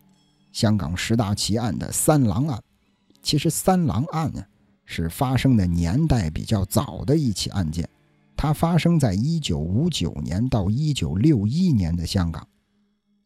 [0.52, 2.60] 香港十大奇案的三狼案。
[3.22, 4.44] 其实三狼案呢
[4.84, 7.88] 是发生的年代比较早的一起案件。
[8.36, 12.46] 它发生在一九五九年到一九六一年的香港。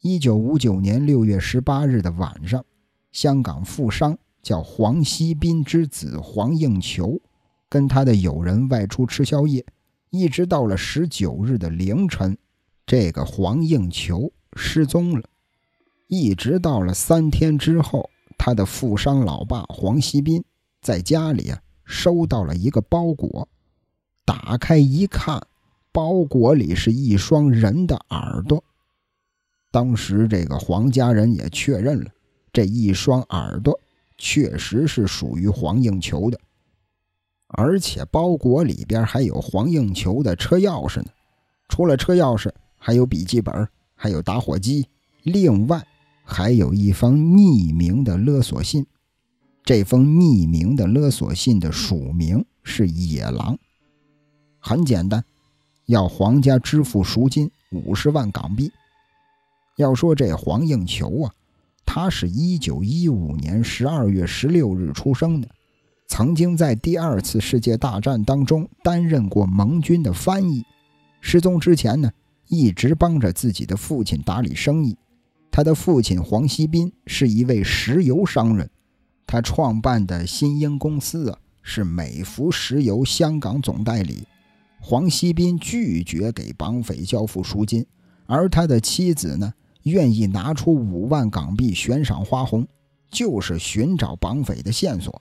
[0.02, 2.64] 一九五九年六月十八日的晚上，
[3.12, 7.20] 香港富商叫黄锡斌之子黄应求，
[7.68, 9.62] 跟他的友人外出吃宵夜，
[10.08, 12.38] 一直到了十九日的凌晨，
[12.86, 15.28] 这个黄应求失踪了。
[16.06, 20.42] 一直到了三天之后，他的富商老爸黄锡斌
[20.80, 23.46] 在家里啊收到了一个包裹。
[24.24, 25.46] 打开一看，
[25.92, 28.64] 包裹里是一双人的耳朵。
[29.70, 32.10] 当时这个黄家人也确认了，
[32.52, 33.78] 这一双耳朵
[34.18, 36.38] 确实是属于黄应求的，
[37.48, 41.10] 而且包裹里边还有黄应求的车钥匙呢。
[41.68, 44.88] 除了车钥匙，还有笔记本，还有打火机，
[45.22, 45.86] 另外
[46.24, 48.84] 还有一封匿名的勒索信。
[49.62, 53.56] 这封匿名的勒索信的署名是野狼。
[54.58, 55.24] 很简单，
[55.86, 58.72] 要黄家支付赎金五十万港币。
[59.80, 61.32] 要说这黄应求啊，
[61.84, 65.48] 他是一九一五年十二月十六日出生的，
[66.08, 70.64] 曾经在第二次世界大战当中担任过盟军的翻译。
[71.20, 72.10] 失踪之前呢，
[72.48, 74.96] 一直帮着自己的父亲打理生意。
[75.50, 78.70] 他的父亲黄锡斌是一位石油商人，
[79.26, 84.24] 他创办的新英公司啊，是美孚石油香港总代理。
[84.80, 87.84] 黄锡斌拒绝给绑匪交付赎金，
[88.26, 89.52] 而他的妻子呢，
[89.84, 92.66] 愿意拿出五万港币悬赏花红，
[93.10, 95.20] 就是寻找绑匪的线索。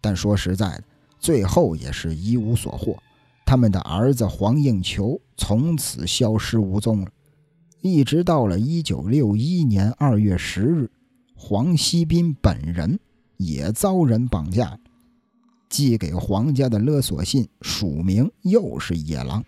[0.00, 0.84] 但说实在的，
[1.18, 2.96] 最后也是一无所获。
[3.44, 7.10] 他们的儿子黄应求从此消失无踪了。
[7.80, 10.90] 一直到了一九六一年二月十日，
[11.36, 12.98] 黄锡斌本人
[13.36, 14.78] 也遭人绑架。
[15.68, 19.44] 寄给黄家的勒索信署名又是野狼。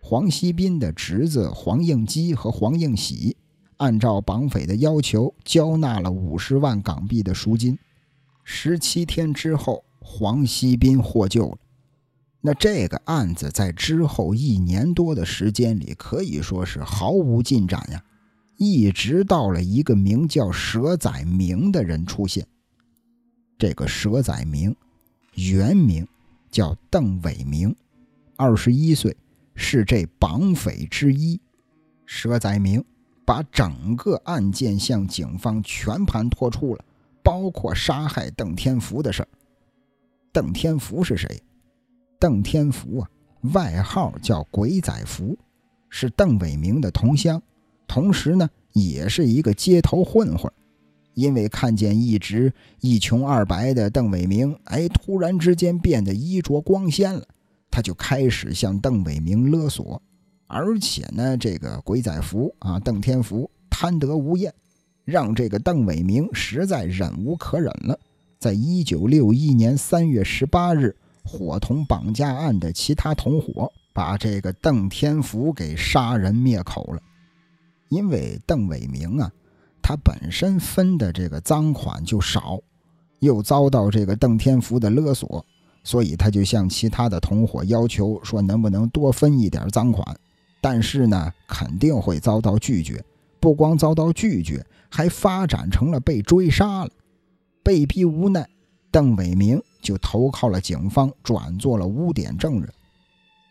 [0.00, 3.36] 黄锡斌的侄子黄应基和黄应喜
[3.82, 7.76] 按照绑匪的要求交纳了五十万港币的赎金。
[8.44, 11.58] 十七天之后，黄锡斌获救了。
[12.40, 18.04] 那这个案子在之后一年多的时间里可以说是毫无进展呀，
[18.56, 22.46] 一直到了一个名叫佘载明的人出现。
[23.58, 24.74] 这个佘载明。
[25.34, 26.06] 原名
[26.50, 27.74] 叫邓伟明，
[28.36, 29.16] 二十一岁，
[29.56, 31.40] 是这绑匪之一。
[32.06, 32.84] 佘载明
[33.24, 36.84] 把整个案件向警方全盘托出了，
[37.22, 39.26] 包括杀害邓天福的事
[40.32, 41.42] 邓天福是谁？
[42.18, 43.08] 邓天福啊，
[43.52, 45.36] 外号叫鬼仔福，
[45.88, 47.42] 是邓伟明的同乡，
[47.86, 50.50] 同时呢也是一个街头混混，
[51.14, 57.26] 因为看见一直一穷二白的邓伟明，哎，突然之间变得衣着光鲜了，
[57.70, 60.00] 他就开始向邓伟明勒索，
[60.52, 64.52] 而且呢，这个鬼仔福啊，邓天福贪得无厌，
[65.04, 67.98] 让这个邓伟明实在忍无可忍了，
[68.38, 70.94] 在一九六一年三月十八日，
[71.24, 73.72] 伙同绑架案的其他同伙。
[73.94, 77.00] 把这个邓天福给杀人灭口了，
[77.90, 79.30] 因为邓伟明啊，
[79.82, 82.58] 他本身分的这个赃款就少，
[83.18, 85.44] 又遭到这个邓天福的勒索，
[85.84, 90.16] 所以他就向其他的同伙要求说，能不能多分一点赃款？
[90.62, 93.04] 但是呢，肯定会遭到拒绝，
[93.40, 96.90] 不光遭到拒绝，还发展成了被追杀了。
[97.64, 98.48] 被逼无奈，
[98.90, 102.72] 邓伟明就投靠了警方，转做了污点证人。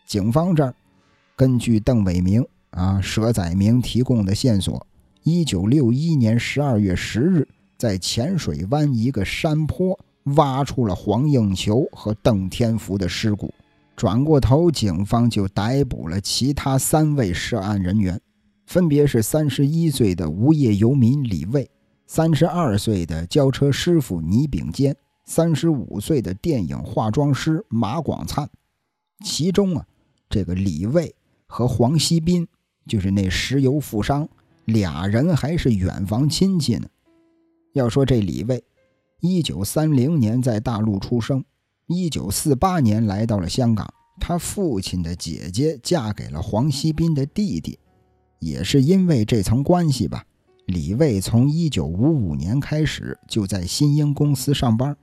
[0.06, 0.74] 警方这儿，
[1.36, 4.86] 根据邓伟明啊、佘载明提供的线索，
[5.22, 7.46] 一九六一年十二月十日，
[7.76, 10.00] 在浅水湾一个山坡
[10.36, 13.52] 挖出了黄应求和邓天福的尸骨。
[14.02, 18.20] 转过头，警方就逮捕了其他三位涉案人员，
[18.66, 21.70] 分别是三十一岁的无业游民李卫，
[22.08, 28.50] 三十二岁的轿车师傅倪炳坚，三十五岁的电影化妆师马广灿。
[29.24, 29.86] 其中啊。
[30.28, 31.14] 这个李卫
[31.46, 32.48] 和黄锡斌，
[32.88, 34.28] 就是那石油富商，
[34.64, 36.88] 俩人还是远房亲戚呢。
[37.72, 38.64] 要说这李卫，
[39.20, 41.44] 一九三零年在大陆出生，
[41.92, 43.92] 一九四八年来到了香港。
[44.20, 47.78] 他父亲的姐姐嫁给了黄锡斌的弟弟，
[48.38, 50.24] 也是因为这层关系吧。
[50.66, 54.96] 李卫从一九五五年开始就在新英公司上班，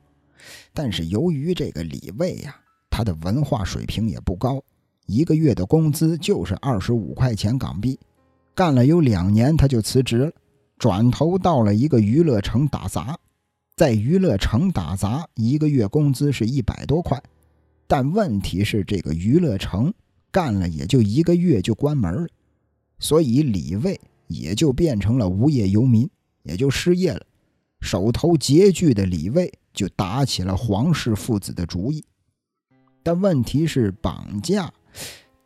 [0.73, 2.55] 但是由于这个李卫呀，
[2.89, 4.63] 他的文化水平也不高。
[5.05, 7.99] 一个月的工资就是二十五块钱港币，
[8.55, 10.31] 干了有两年他就辞职了，
[10.77, 13.17] 转头到了一个娱乐城打杂。
[13.79, 17.17] 在娱乐城打杂，一个月工资是一百多块，
[17.87, 19.93] 但问题是这个娱乐城
[20.29, 22.27] 干了也就一个月就关门了，
[22.99, 26.09] 所以李卫也就变成了无业游民，
[26.43, 27.25] 也就失业了。
[27.79, 32.03] 手头拮据的李卫就打起了黄氏父子的主意，
[33.01, 34.73] 但问题是绑架。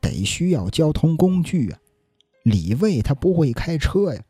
[0.01, 1.77] 得需要交通工具啊！
[2.45, 4.23] 李卫他不会开车呀，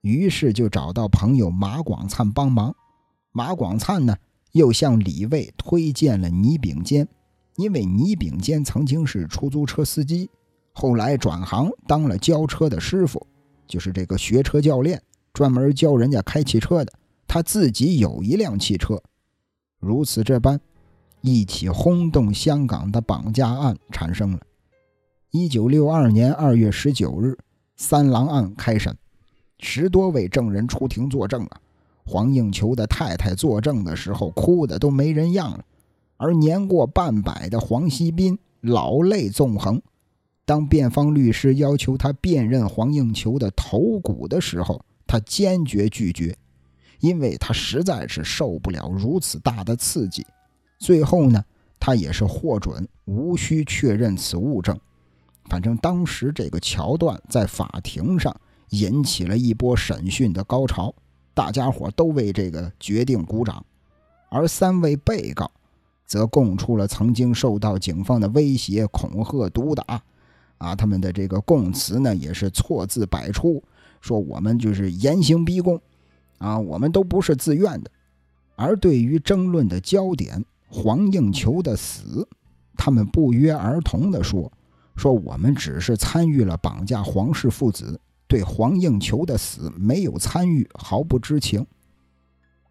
[0.00, 2.74] 于是就找到朋友马广灿帮忙。
[3.32, 4.16] 马广灿呢，
[4.52, 7.06] 又向李卫推荐了倪炳坚，
[7.56, 10.28] 因为倪炳坚曾经是出租车司机，
[10.72, 13.24] 后来转行当了教车的师傅，
[13.66, 15.00] 就是这个学车教练，
[15.32, 16.92] 专门教人家开汽车的。
[17.28, 19.00] 他自己有一辆汽车，
[19.78, 20.60] 如此这般，
[21.20, 24.40] 一起轰动香港的绑架案产生了。
[25.30, 27.38] 一九六二年二月十九日，
[27.76, 28.96] 三郎案开审，
[29.60, 31.60] 十多位证人出庭作证啊。
[32.10, 35.64] 黄应求的太太作证的时候，哭的都没人样了。
[36.16, 39.80] 而年过半百的黄锡斌老泪纵横。
[40.44, 46.36] 当辩方律师要求他辨认黄应求的头骨的时候，他坚决拒绝，
[46.98, 50.26] 因为他实在是受不了如此大的刺激。
[50.80, 51.44] 最后呢，
[51.78, 54.76] 他也是获准无需确认此物证。
[55.48, 58.34] 反正当时这个桥段在法庭上
[58.70, 60.92] 引起了一波审讯的高潮，
[61.34, 63.64] 大家伙都为这个决定鼓掌。
[64.28, 65.50] 而三位被告
[66.06, 70.02] 则供出了曾经受到警方的威胁、恐吓、毒打。
[70.58, 73.62] 啊，他们的这个供词呢也是错字百出，
[74.00, 75.80] 说我们就是严刑逼供，
[76.38, 77.90] 啊，我们都不是自愿的。
[78.56, 82.28] 而对于争论的焦点黄应求的死，
[82.76, 84.52] 他们不约而同地说。
[84.96, 87.98] 说我们只是参与了绑架黄氏父子，
[88.30, 91.66] 对黄应求的死没有参与，毫不知情。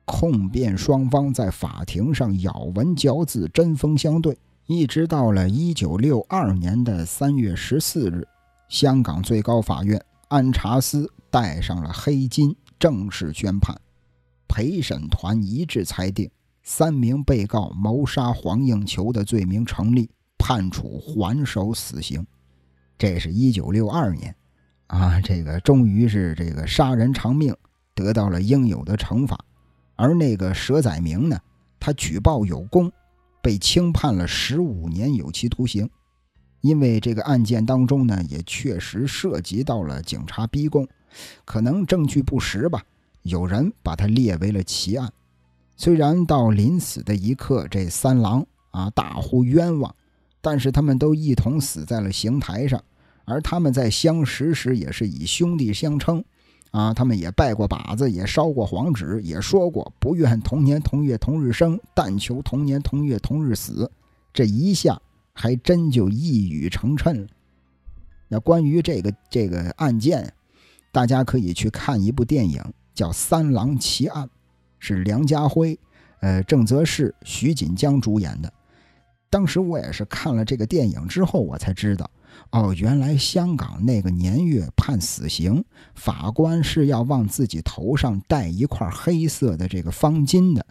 [0.05, 4.37] 控辩双方在法庭上咬文嚼字，针锋相对，
[4.67, 8.25] 一直到了一九六二年的三月十四日，
[8.69, 13.77] 香港最高法院安察司带上了黑金，正式宣判。
[14.47, 16.31] 陪审团一致裁定，
[16.63, 20.09] 三名被告谋杀黄应求的罪名成立。
[20.37, 22.25] 判处还手死刑，
[22.97, 24.33] 这是一九六二年，
[24.89, 27.55] 啊，这个终于是这个杀人偿命，
[27.95, 29.37] 得到了应有的惩罚。
[29.95, 31.39] 而那个佘载明呢，
[31.79, 32.91] 他举报有功，
[33.41, 35.89] 被轻判了十五年有期徒刑。
[36.61, 40.87] 因为这个案件当中呢，也确实涉及到了警察逼供，
[41.45, 42.83] 可能证据不实吧，
[43.21, 45.11] 有人把他列为了奇案。
[45.77, 49.95] 虽然到临死的一刻，这三郎啊大呼冤枉。
[50.41, 52.81] 但是他们都一同死在了刑台上，
[53.29, 56.23] 而他们在相识时也是以兄弟相称，
[56.71, 63.91] 啊，他们也拜过把子，也烧过黄纸，也说过不愿同年同月同日生，但求同年同月同日死。
[64.33, 64.99] 这一下
[65.33, 67.27] 还真就一语成谶了。
[68.27, 70.33] 那关于这个这个案件，
[70.91, 72.63] 大家可以去看一部电影，
[72.95, 74.25] 叫《三郎奇案》，
[74.79, 75.79] 是梁家辉、
[76.21, 78.51] 呃郑则仕、徐锦江主演的。
[79.29, 82.09] 当时我也是看了这个电影之后，我才知道。
[82.51, 85.63] 哦，原来香港那个年月判死刑，
[85.95, 90.65] 法官是要往自己头上戴一块黑色的这个方巾的，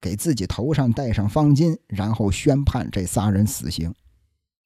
[0.00, 3.94] 给自己头上戴上方巾，然后宣判这仨人死刑。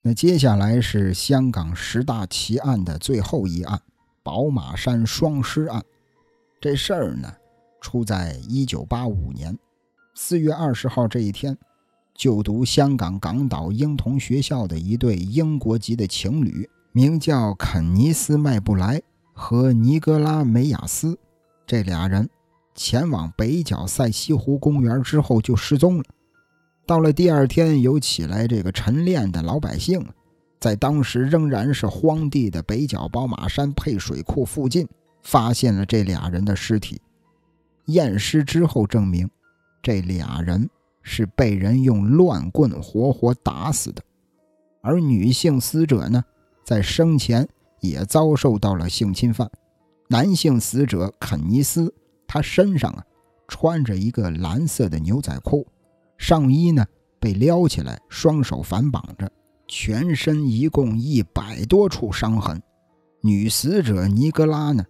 [0.02, 3.80] 那接下来是香港十大奇案的最后一案——
[4.22, 5.82] 宝马山双尸案。
[6.60, 7.34] 这事儿呢，
[7.80, 9.58] 出在一九八五年
[10.14, 11.58] 四月二十号这一天。
[12.16, 19.00] 就读香港港岛英童学校的一对英国籍的情侣，名叫肯尼斯·麦布莱
[19.34, 21.18] 和尼格拉·梅亚斯，
[21.66, 22.28] 这俩人
[22.74, 26.04] 前往北角塞西湖公园之后就失踪了。
[26.86, 30.02] 到了第二天，有起来这个晨练的老百姓，
[30.58, 34.88] 在当时仍然是荒地的北角宝马山配水库附近，
[35.22, 37.00] 发现了这俩人的尸体。
[37.86, 39.28] 验尸之后证明，
[39.82, 40.68] 这俩人。
[41.08, 44.02] 是被人用乱棍活活打死的，
[44.82, 46.22] 而女性死者呢，
[46.64, 47.48] 在生前
[47.80, 49.48] 也遭受到了性侵犯。
[50.08, 51.94] 男性死者肯尼斯，
[52.26, 53.04] 他身上啊
[53.46, 55.64] 穿着一个蓝色的牛仔裤，
[56.18, 56.84] 上衣呢
[57.20, 59.30] 被撩起来，双手反绑着，
[59.68, 62.60] 全身一共一百多处伤痕。
[63.20, 64.84] 女死者尼格拉呢，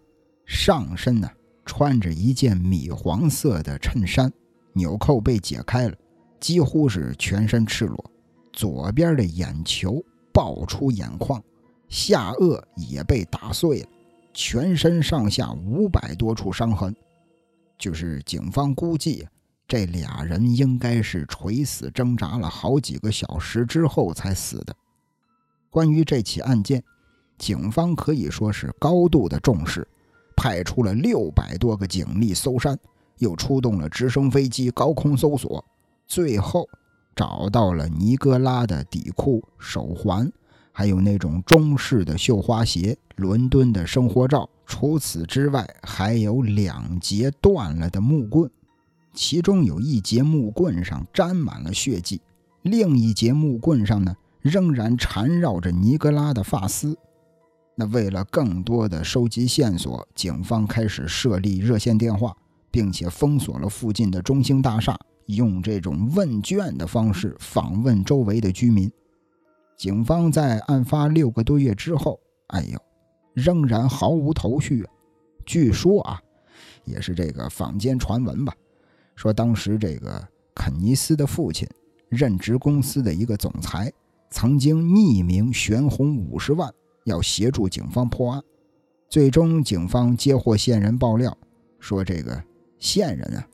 [0.47, 1.29] 上身呢
[1.63, 4.33] 穿着一件米黄色的衬衫，
[4.73, 5.95] 纽扣被解开了。
[6.39, 8.11] 几乎是全身赤裸，
[8.53, 11.41] 左边的眼球爆出眼眶，
[11.89, 13.89] 下颚也被打碎了，
[14.33, 16.95] 全身上下五百多处伤痕。
[17.77, 19.27] 就是警方估计，
[19.67, 24.75] 这俩人应该是垂死挣扎了好几个小时之后才死的。
[25.69, 26.83] 关于这起案件，
[27.37, 29.87] 警方可以说是高度的重视，
[30.35, 32.77] 派出了六百多个警力搜山，
[33.17, 35.63] 又出动了直升飞机高空搜索。
[36.07, 36.67] 最后
[37.15, 40.31] 找到了尼格拉的底裤、手环，
[40.71, 44.49] 还有那种中式的绣花鞋、伦敦的生活照。
[44.65, 48.49] 除此之外，还有两节断了的木棍，
[49.13, 52.21] 其中有一节木棍上沾满了血迹，
[52.63, 56.97] 另一节木棍上呢仍然缠绕着尼格拉的发丝。
[57.75, 62.35] 那为了更多的收集线索，警方开始设立热线电话，
[62.69, 64.99] 并且封锁了附近的中兴大厦。
[65.27, 68.91] 用这种问卷的方式访问周围的居民，
[69.77, 72.79] 警方在案发六个多月之后，哎呦，
[73.33, 74.85] 仍然毫无头绪。
[75.45, 76.21] 据说啊，
[76.85, 78.53] 也是这个坊间传闻吧，
[79.15, 81.67] 说当时这个肯尼斯的父亲
[82.09, 83.91] 任职公司的一个总裁，
[84.29, 86.73] 曾经匿名悬红五十万，
[87.05, 88.41] 要协助警方破案。
[89.09, 91.37] 最终，警方接获线人爆料，
[91.79, 92.43] 说这个
[92.79, 93.47] 线人啊。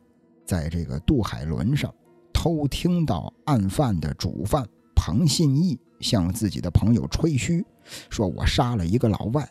[0.46, 1.94] 在这个渡海轮上，
[2.34, 7.66] 偷听到案犯的主犯彭信义向自己的朋友吹嘘，
[8.10, 9.50] 说我杀了一个老外，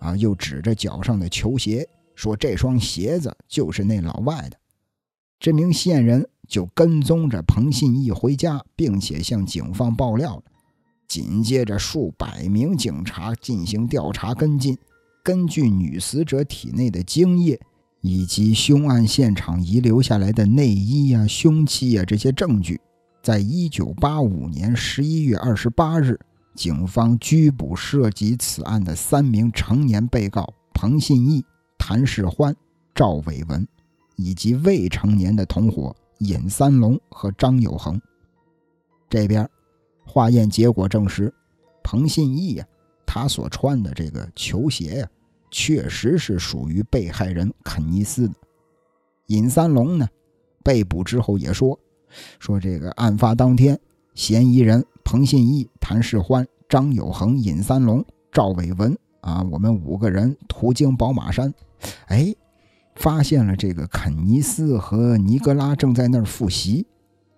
[0.00, 4.56] 啊，又指着脚上的球鞋说这双鞋子就是那老外的。
[5.38, 10.42] 这名线人就跟踪着彭信义回家，并且向警方爆料了。
[11.08, 14.78] 紧接着，数百名警察进行调查跟进，
[15.22, 17.60] 根据女死者体内的精液。
[18.02, 22.80] 以及凶案现场遗留下来的内衣呀、凶器呀这些证据，
[23.22, 26.18] 在一九八五年十一月二十八日，
[26.56, 31.44] 警方拘捕涉及此案的三名成年被告彭信义、
[31.78, 32.54] 谭世欢、
[32.92, 33.66] 赵伟文，
[34.16, 38.00] 以及未成年的同伙尹三龙和张有恒。
[39.08, 39.48] 这边，
[40.04, 41.32] 化验结果证实，
[41.84, 42.66] 彭信义呀，
[43.06, 45.08] 他所穿的这个球鞋呀。
[45.52, 48.34] 确实是属于被害人肯尼斯的。
[49.26, 50.08] 尹三龙呢，
[50.64, 51.78] 被捕之后也说，
[52.40, 53.78] 说这个案发当天，
[54.14, 61.52] 嫌疑人彭信义、谭世欢、张有恒、尹三龙、赵伟文啊，我们五个人途经宝马山，
[62.06, 62.34] 哎，
[62.94, 66.86] 发现了这个肯尼斯和尼格拉正在那儿复习，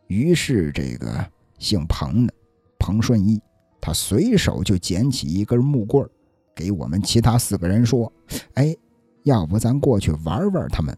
[0.06, 1.26] 于是这个
[1.58, 2.34] 姓彭的
[2.78, 3.40] 彭顺义，
[3.80, 6.10] 他随手就捡起一根木棍儿。
[6.54, 8.12] 给我们其他四个人说
[8.54, 8.74] ：“哎，
[9.24, 10.96] 要不咱过去玩玩他们？”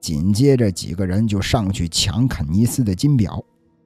[0.00, 3.44] 紧接着几个人就上去抢肯尼斯的金表。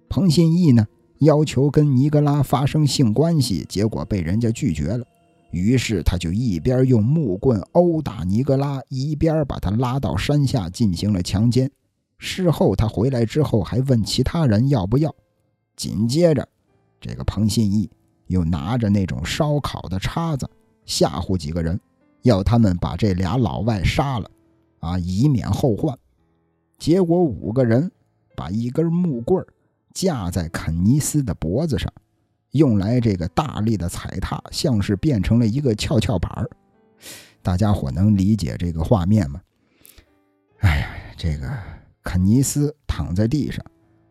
[0.09, 0.87] 彭信义呢，
[1.21, 5.07] 要求跟尼格拉发生性关系，结果被人家拒绝了。
[5.51, 11.71] 于是他就一边用木棍殴打尼格拉，一边把他拉到山下进行了强奸。
[12.19, 15.15] 事后他回来之后还问其他人要不要。
[15.75, 16.47] 紧接着，
[17.01, 17.89] 这个彭信义
[18.27, 20.49] 又拿着那种烧烤的叉子
[20.91, 21.79] 吓唬几个人，
[22.23, 24.29] 要他们把这俩老外杀了，
[24.81, 25.97] 啊，以免后患。
[26.79, 27.89] 结果五个人
[28.35, 29.47] 把一根木棍
[29.95, 31.91] 架在肯尼斯的脖子上。
[32.51, 36.45] 用来这个大力的踩踏，像是变成了一个跷跷板
[37.43, 39.41] 大家伙能理解这个画面吗？
[40.59, 41.49] 哎呀，这个
[42.03, 43.65] 肯尼斯躺在地上，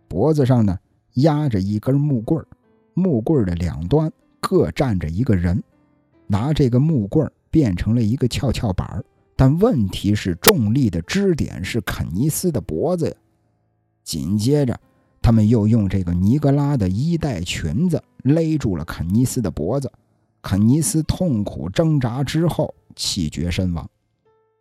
[0.08, 0.80] 脖子上呢
[1.16, 2.42] 压着一根木棍
[2.94, 5.62] 木棍的两端各站着一个人，
[6.30, 9.04] 拿这个木棍变成了一个跷跷板
[9.36, 13.16] 但问题是，重力的支点是肯尼斯的脖子呀。
[14.04, 14.80] 紧接着。
[15.22, 19.92] 他们又用这个尼格拉的衣带裙子勒住了肯尼斯的脖子，
[20.42, 23.88] 肯尼斯痛苦挣扎之后气绝身亡。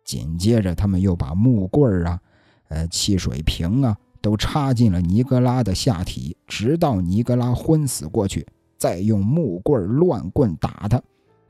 [0.03, 2.19] 紧接着，他们又把木棍啊、
[2.67, 8.45] 呃汽水瓶啊都插进了尼格拉的下体，直到尼格拉昏死过去，
[8.77, 11.01] 再用木棍乱棍打他，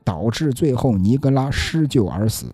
[0.04, 2.52] 导致最后尼格拉失救而死。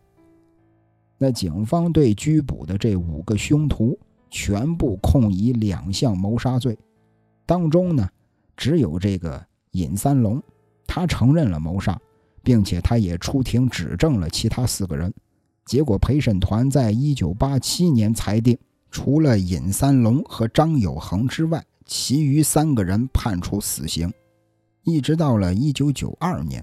[1.18, 3.98] 那警方对拘捕的这五个凶徒。
[4.28, 6.76] 全部控以两项谋杀罪，
[7.46, 8.06] 当中呢，
[8.56, 10.42] 只有这个尹三龙，
[10.84, 11.98] 他承认了谋杀，
[12.42, 15.14] 并且他也出庭指证了其他四个人。
[15.64, 18.58] 结果陪审团在一九八七年裁定，
[18.90, 24.12] 除了尹三龙和张有恒之外，其余三个人判处死刑。
[24.82, 26.62] 一直到了一九九二年，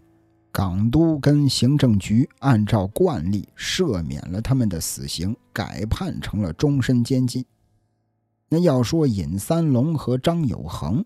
[0.53, 7.43] 港督跟行政局按照惯例赦免了他们的死刑，改判成了终身监禁。
[8.49, 11.03] 那要说尹三龙和张有恒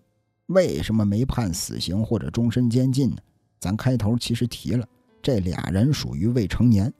[0.48, 3.16] 为什么没判死刑或者终身监禁呢？
[3.58, 4.86] 咱开头其实提了，
[5.22, 6.92] 这俩人属于未成年。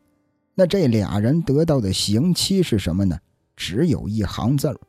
[0.55, 3.19] 那这俩人得到的刑期是什么呢？
[3.57, 4.81] 只有一行字儿：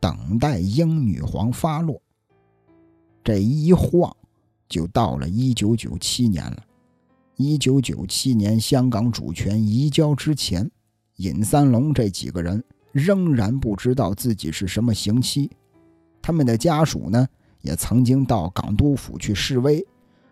[0.00, 2.00] 等待英女皇发落。
[3.22, 4.16] 这一晃
[4.66, 6.64] 就到了一九九七年了。
[7.36, 10.70] 一九九七年香港主权移交之前，
[11.16, 12.62] 尹三龙这几个人。
[12.92, 15.50] 仍然不知道自己是什么刑期，
[16.20, 17.26] 他们的家属呢，
[17.62, 19.82] 也曾经到港督府去示威，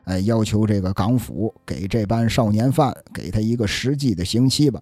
[0.05, 4.79] 哎，要求这个港府给这班少年犯给他一个实际的刑期吧。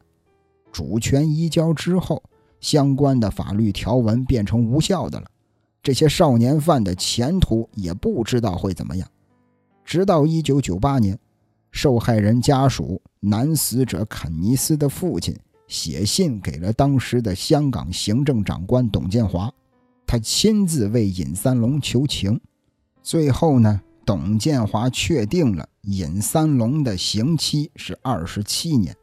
[0.73, 2.21] 主权移交之后，
[2.59, 5.27] 相关的法律条文变成无效的了，
[5.81, 9.09] 这些少年犯的前途也不知道会怎么样。
[9.85, 11.17] 直到一九九八年，
[11.81, 15.33] 受害人家属男死者肯尼斯的父亲。
[15.69, 19.49] 写信给了当时的香港行政长官董建华，
[20.05, 22.41] 他亲自为尹三龙求情。
[23.01, 28.97] 最后呢，董建华确定了尹三龙的刑期是二十七年，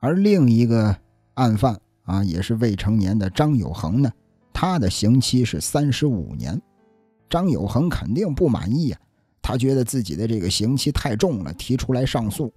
[0.00, 0.96] 而另一个
[1.34, 4.10] 案犯啊，也是未成年的张有恒呢，
[4.52, 6.60] 他的刑期是三十五年。
[7.28, 9.00] 张有恒肯定不满意啊，
[9.42, 12.52] 他觉得自己的这个刑期太重了，提出来上诉。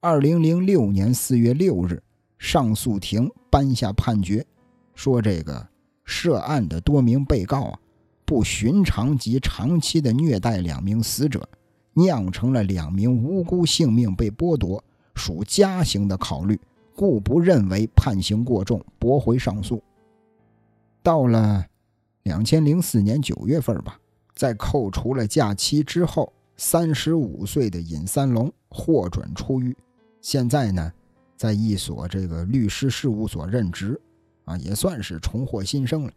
[0.00, 2.02] 二零零六年四月六日。
[2.40, 4.46] 上诉庭颁下判决，
[4.94, 5.66] 说这个
[6.04, 7.80] 涉案的多名被告啊，
[8.24, 11.48] 不寻常及长期的虐待两名死者，
[11.94, 14.80] 酿成了两名无辜性命被剥夺，
[15.16, 16.56] 属加刑的考虑，
[16.94, 19.82] 故不认为判刑过重，驳回上诉。
[21.02, 21.66] 到了
[22.22, 23.98] 两千零四年九月份吧，
[24.38, 29.76] 在扣除了假期之后，三十五岁的尹三龙获准出狱。
[30.20, 30.92] 现在呢？
[31.36, 34.00] 在一所这个律师事务所任职，
[34.44, 36.12] 啊，也算是重获新生了。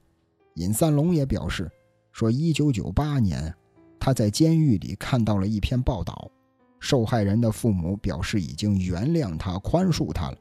[0.53, 1.67] 尹三龙也表示
[2.11, 3.51] 说，一九九八年
[3.99, 6.29] 他在监狱里看到了一篇报道，
[6.79, 10.37] 受害人的父母表示已经原谅他、宽恕他了。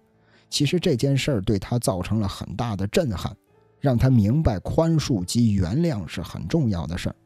[0.50, 3.34] 其实这件事儿对他造成了很大的震撼，
[3.80, 7.16] 让他明白宽恕及原谅是很重要的事儿。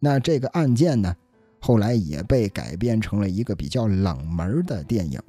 [0.00, 1.14] 那这个案件呢，
[1.60, 5.20] 后来也被改编成了一个比较冷门的电影。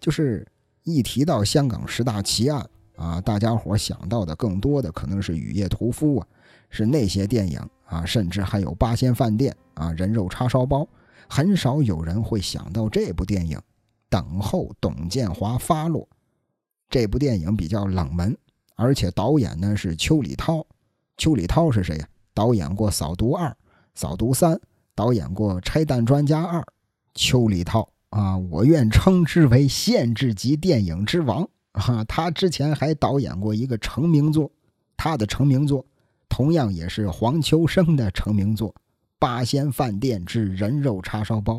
[0.00, 0.46] 就是
[0.84, 2.66] 一提到香港十大奇案
[2.96, 6.26] 啊，大家伙想到的更多的可能是《雨夜屠夫》啊，
[6.70, 10.82] 是那些电影啊，甚至还有《八仙饭店》啊，《人肉叉烧包》，
[11.28, 13.58] 很少有人会想到这部电影
[14.08, 16.02] 《等候董建华发落》。
[16.88, 18.34] 这部电影比较冷门，
[18.76, 20.64] 而且导演呢是邱礼涛。
[21.16, 22.08] 邱礼涛是谁呀？
[22.32, 23.48] 导演过《扫毒二》
[23.96, 24.54] 《扫毒三》，
[24.94, 26.60] 导演过《拆弹专家二》。
[27.14, 27.88] 邱礼涛。
[28.10, 32.02] 啊，我愿称之为限制级电影之王啊！
[32.04, 34.50] 他之前还导演过一个成名作，
[34.96, 35.84] 他的成名作
[36.28, 38.70] 同样也是黄秋生的成名作
[39.18, 41.54] 《八仙饭店之人肉叉烧包》。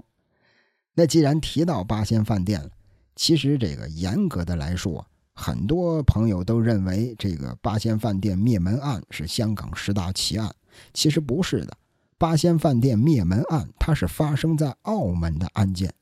[0.95, 2.69] 那既然提到八仙饭店了，
[3.15, 5.05] 其实这个严格的来说，
[5.35, 10.51] 很多朋友都认为这个八仙饭店灭门案是香港十大奇案，
[10.93, 11.77] 其实不是的。
[12.17, 15.93] 八仙饭店灭门案，它是发生在澳门的案件。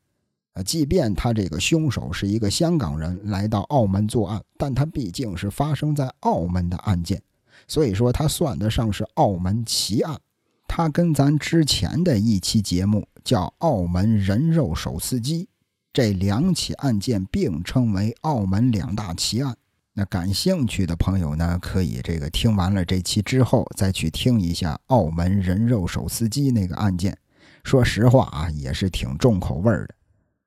[0.53, 7.21] 啊，即便他这个凶手是一个香港人来到澳门作案，但他毕竟是发生在澳门的案件，
[7.67, 10.17] 所以说他算得上是澳门奇案。
[10.65, 15.43] 他跟咱之前的一期节目叫《澳门人肉手撕鸡》，
[15.91, 19.57] 这两起案件并称为澳门两大奇案。
[19.97, 27.17] 那感兴趣的朋友呢，可以这个听完了这期之后，再去听一下澳门人肉手撕鸡那个案件。
[27.63, 29.89] 说实话啊，也是挺重口味的。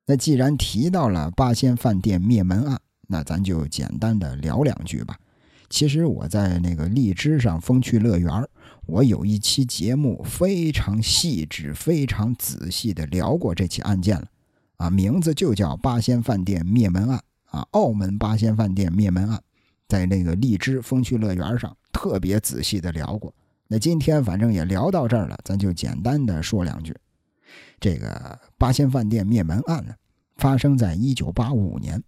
[0.05, 5.16] 那既然提到了八仙饭店灭门案，那咱就简单的聊两句吧。
[5.70, 8.31] 其实我在那个荔枝上风趣乐园，
[8.85, 14.27] 我有一期节目非常细致、非常仔细的聊过这起案件了，
[14.77, 19.43] 啊，名字就叫八仙饭店灭门案啊，澳门八仙饭店灭门案，
[19.87, 23.35] 在那个荔枝风趣乐园上特别仔细的聊过。
[23.66, 26.97] 那今天反正也聊到这儿了，咱就简单的说两句。
[27.81, 29.95] 这个八仙饭店灭门案呢，
[30.37, 32.03] 发生在一九八五年。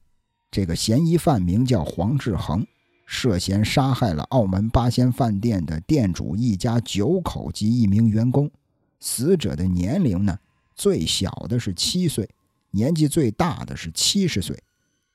[0.51, 2.67] 这个嫌疑犯名叫黄志恒，
[3.07, 8.51] 涉嫌杀害了澳门八仙饭店的店主一家九口及一名员工。
[8.99, 10.39] 死者的年龄呢，
[10.75, 12.29] 最小的是七岁，
[12.73, 14.61] 年纪最大的是七十岁。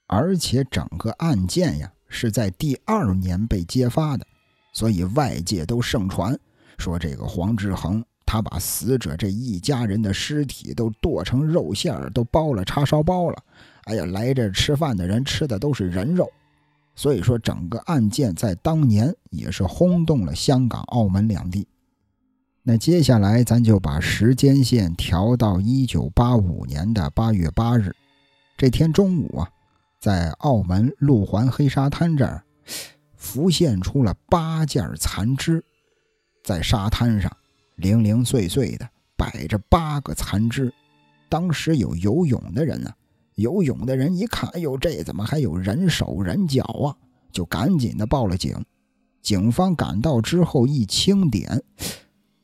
[0.07, 4.25] 而且整个案件呀，是在第二年被揭发的，
[4.73, 6.37] 所以外界都盛传
[6.77, 8.03] 说这个黄志恒。
[8.27, 13.37] 他把死者这一家人的尸体都剁成肉馅儿，都包了叉烧包了。
[13.83, 16.27] 哎呀，来这吃饭的人吃的都是人肉，
[16.95, 21.67] 所以说整个案件在当年也是轰动了香港、澳门两地。
[22.63, 27.95] 那接下来咱就把时间线调到一九八五年的八月八日，
[28.57, 29.49] 这天中午啊，
[30.05, 32.43] 在澳门路环黑沙滩这儿，
[33.15, 35.65] 浮现出了八件残肢，
[36.43, 37.35] 在沙滩上。
[37.77, 38.87] 零零碎碎的
[39.17, 40.71] 摆着八个残肢，
[41.27, 42.93] 当时有游泳的人呢。
[43.33, 46.93] 游泳的人一看，哎呦，这怎么还有人手人脚啊？
[47.31, 48.63] 就赶紧的报了警。
[49.23, 51.63] 警方赶到之后一清点，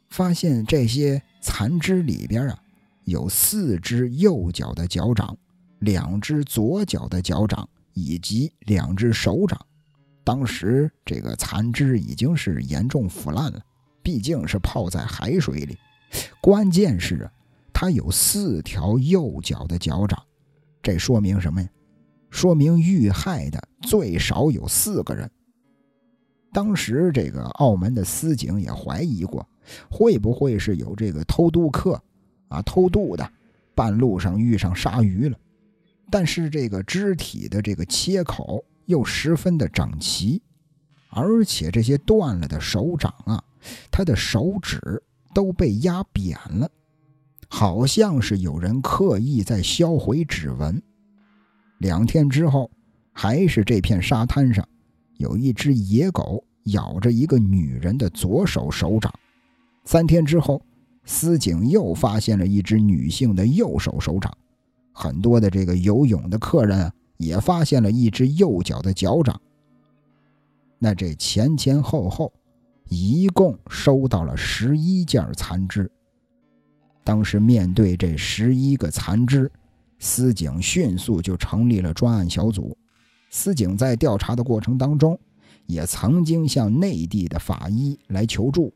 [0.10, 2.58] 发现这些残肢里边啊，
[3.04, 5.38] 有四只右脚的脚掌，
[5.82, 9.60] 两只左脚的脚掌，以及两只手掌。
[10.24, 13.62] 当时这个残肢已经是严重腐烂了。
[14.04, 15.78] 毕竟是泡在海水里，
[16.42, 17.32] 关键是啊，
[17.72, 20.20] 他有四条右脚的脚掌，
[20.82, 21.70] 这说明什么呀？
[22.32, 25.30] 说明遇害的最少有四个人。
[26.52, 29.48] 当时这个澳门的司警也怀疑过，
[29.88, 32.02] 会不会是有这个偷渡客
[32.48, 33.32] 啊偷渡的，
[33.76, 35.38] 半路上遇上鲨鱼了？
[36.12, 40.42] 但是这个肢体的这个切口又十分的整齐，
[41.10, 43.44] 而且这些断了的手掌啊。
[43.90, 45.02] 他的手指
[45.34, 46.70] 都被压扁了，
[47.48, 50.82] 好像是有人刻意在销毁指纹。
[51.78, 52.70] 两天之后，
[53.14, 54.68] 还是这片沙滩上，
[55.18, 59.14] 有一只野狗咬着一个女人的左手手掌。
[59.86, 60.62] 三天之后，
[61.06, 64.36] 司警又发现了一只女性的右手手掌。
[64.92, 69.40] 很多的这个游泳的客人啊，也发现了一只右脚的脚掌。
[70.80, 72.32] 那这前前后后。
[72.94, 75.90] 一共收到了十一件残肢。
[77.06, 79.50] 当时面对这十一个残肢，
[79.98, 82.78] 司警迅速就成立了专案小组。
[83.30, 85.18] 司警在调查的过程当中，
[85.68, 88.74] 也曾经向内地的法医来求助，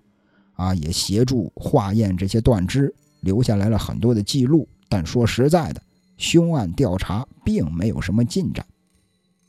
[0.53, 4.65] 啊，也协助化验这些断肢，留下来了很多的记录。
[4.87, 5.81] 但说实在的，
[6.17, 8.65] 凶案调查并没有什么进展。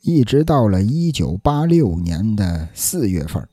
[0.01, 3.47] 一直到了一九八六年的四月份。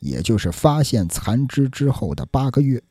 [0.00, 2.82] 也就是发现残肢之后的八个月，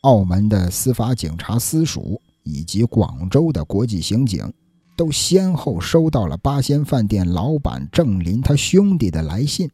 [0.00, 4.50] 澳门的司法警察司署以及广州的国际刑警，
[4.96, 9.70] 都先后收到了八仙饭店老板郑林他兄弟的来信。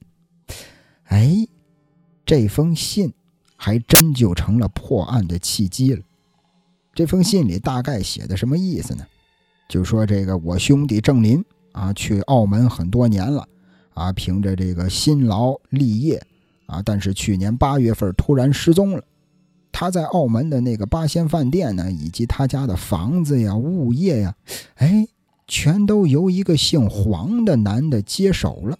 [1.04, 1.46] 哎，
[2.26, 3.14] 这封信
[3.54, 6.02] 还真就成了破案的契机了。
[6.92, 9.06] 这封信里大概写的什么意思呢？
[9.72, 11.42] 就说这个我兄弟郑林
[11.72, 13.48] 啊，去澳门很多年了，
[13.94, 16.22] 啊，凭着这个辛劳立业。
[16.66, 16.80] 啊！
[16.82, 19.02] 但是去年八月份突然失踪了。
[19.72, 24.34] 他在澳门的那个八仙饭店呢，以及他家的房子呀、物业呀，
[24.76, 25.06] 哎，
[25.46, 28.78] 全都由一个姓黄的男的接手了。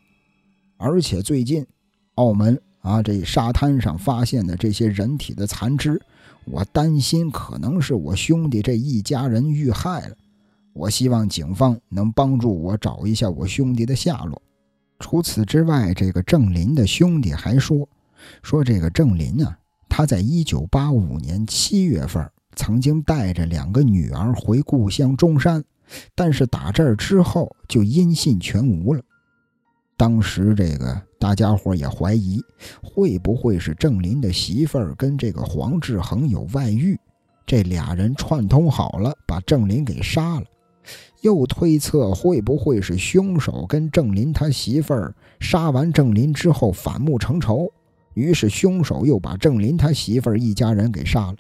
[0.79, 1.67] 而且最近，
[2.15, 6.01] 澳门啊这沙滩上发现的这些人体的残肢，
[6.45, 10.17] 我担心可能是我兄弟这一家人遇害了。
[10.75, 14.41] 我希望警方能帮助我找一下我兄弟的下落。
[14.99, 17.89] 除此之外，这个郑林的兄弟还说，
[18.43, 19.59] 说这个郑林啊，
[19.89, 22.25] 他在一九八五年七月份
[22.55, 25.63] 曾经带着两个女儿回故乡中山，
[26.15, 29.03] 但是打这儿之后就音信全无了。
[29.97, 32.41] 当时这个大家伙也怀疑，
[32.83, 36.99] 会不会是郑林的媳妇儿跟这个黄志恒有外遇，
[37.45, 40.47] 这俩人串通好了，把郑林给杀了。
[41.21, 47.71] 又推测会不会是凶手跟郑林他媳妇儿杀完郑林之后反目成仇，
[48.15, 51.37] 于是凶手又把郑林他媳妇儿一家人给杀了。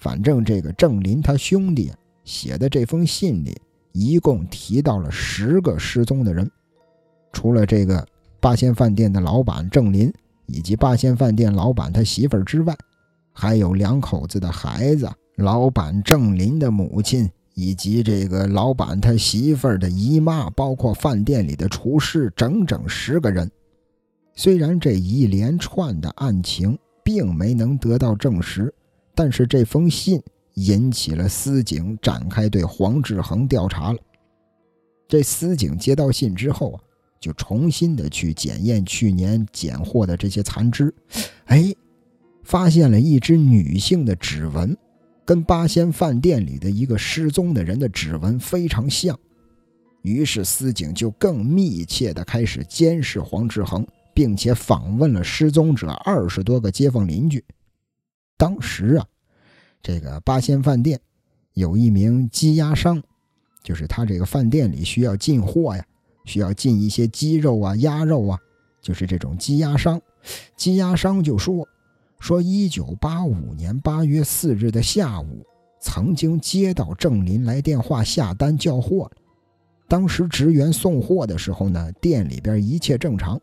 [0.00, 1.92] 反正这个郑林他兄弟
[2.24, 3.60] 写的这封信里，
[3.92, 6.50] 一共提到了十个失踪的人，
[7.32, 8.06] 除了这个
[8.40, 10.12] 八仙饭店的老板郑林
[10.46, 12.76] 以及八仙饭店老板他媳妇儿之外，
[13.32, 17.28] 还有两口子的孩子、老板郑林的母亲。
[17.58, 23.50] 以及这个老板他媳妇儿的姨妈，包括饭店里的厨师，整整十个人。
[24.32, 28.72] 虽然这一连串的案情并没能得到证实，
[29.12, 30.22] 但是这封信
[30.54, 33.98] 引起了司警展开对黄志恒调查了。
[35.08, 36.80] 这司警接到信之后啊，
[37.18, 40.94] 就重新的去检验去年捡获的这些残肢，
[41.46, 41.74] 哎，
[42.44, 44.76] 发现了一只女性的指纹。
[45.28, 49.14] 跟八仙饭店里的一个失踪的人的指纹非常像，
[50.00, 57.44] 于是司警就更密切地开始监视黄志恒，并且访问了失踪者二十多个街坊邻居。
[58.38, 59.04] 当时啊，
[59.82, 60.98] 这个八仙饭店
[61.52, 63.02] 有一名鸡鸭商，
[63.62, 65.84] 就是他这个饭店里需要进货呀，
[66.24, 68.38] 需要进一些鸡肉啊、鸭肉啊，
[68.80, 70.00] 就是这种鸡鸭商。
[70.56, 71.68] 鸡鸭商就说。
[72.18, 75.46] 说，一九八五年八月四日的下午，
[75.80, 79.10] 曾经接到郑林来电话下单叫货
[79.86, 83.40] 当时职员送货的时候呢，店里边一切正常。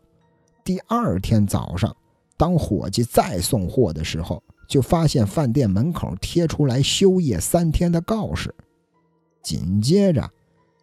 [0.62, 1.94] 第二天早上，
[2.36, 8.54] 当伙计再送货的时候，就发现饭店门口贴出来休业三天的告示。
[9.42, 10.28] 紧接着，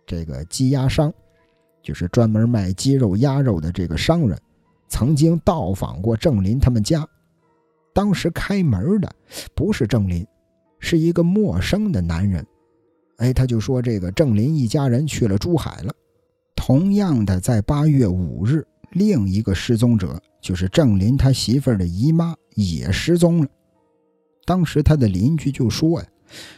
[0.05, 1.13] 这个鸡鸭商，
[1.81, 4.37] 就是专门卖鸡肉、鸭肉的这个商人，
[4.89, 7.07] 曾经到访过郑林他们家。
[7.93, 9.15] 当时开门的
[9.53, 10.25] 不是郑林，
[10.79, 12.45] 是一个陌生的男人。
[13.17, 15.93] 哎，他就说这个郑林一家人去了珠海了。
[16.55, 23.47] 同样的，在八月五日，另一个失踪者就是郑林他媳妇儿的姨妈也失踪了。
[24.45, 26.07] 当时他的邻居就说呀，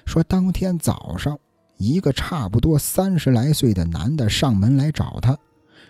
[0.06, 1.38] 说当天早上
[1.78, 5.38] 一个差不多三十来岁的男的上门来找他，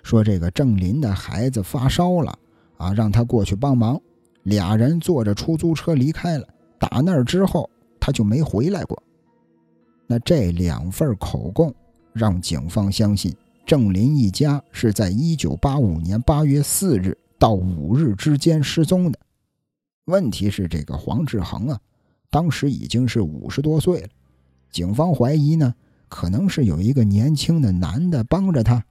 [0.01, 2.38] 说这个郑林的孩子发烧了
[2.77, 4.01] 啊，让他过去帮忙。
[4.45, 6.47] 俩人坐着出租车离开了，
[6.80, 7.67] 打那儿之后
[7.99, 9.01] 他就没回来过。
[10.07, 11.73] 那这两份口供
[12.13, 13.35] 让警方相信
[13.65, 19.17] 郑林一家是在1985年8月4日到5日之间失踪的。
[20.05, 21.80] 问题是这个黄志恒啊，
[22.30, 24.09] 当时已经是五十多岁了。
[24.69, 25.73] 警方怀疑呢，
[26.07, 28.85] 可能是有一个年轻的男的帮着他，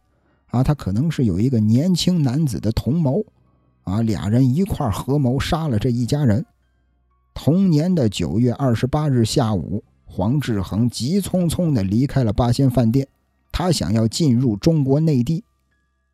[0.47, 3.25] 啊，他可能是有一个年轻男子的同谋。
[3.85, 6.45] 啊，俩人一块合谋杀了这一家人。
[7.33, 13.09] 同年的九月二十八日下午，黄志恒急匆匆地离开了八仙饭店，
[13.53, 15.45] 他想要进入中国内地。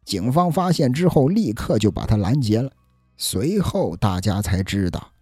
[0.05, 2.71] 警方发现之后，立刻就把他拦截了。
[3.17, 5.13] 随后，大家才知道，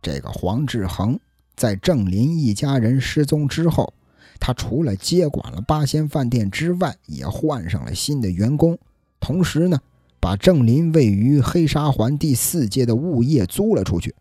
[0.00, 1.18] 这个黄志恒
[1.56, 3.92] 在郑林一家人失踪之后，
[4.38, 8.78] 他除了接管了八仙饭店之外，也换上了新的员工，
[9.18, 9.78] 同时呢。
[10.20, 14.14] 把郑林位于黑沙环第四街的物业租了出去，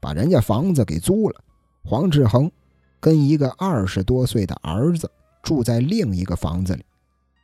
[0.00, 1.40] 把人家房子给租了。
[1.82, 2.50] 黄志恒
[3.00, 5.10] 跟一个二十多岁的儿子
[5.42, 6.84] 住在另一个房子里。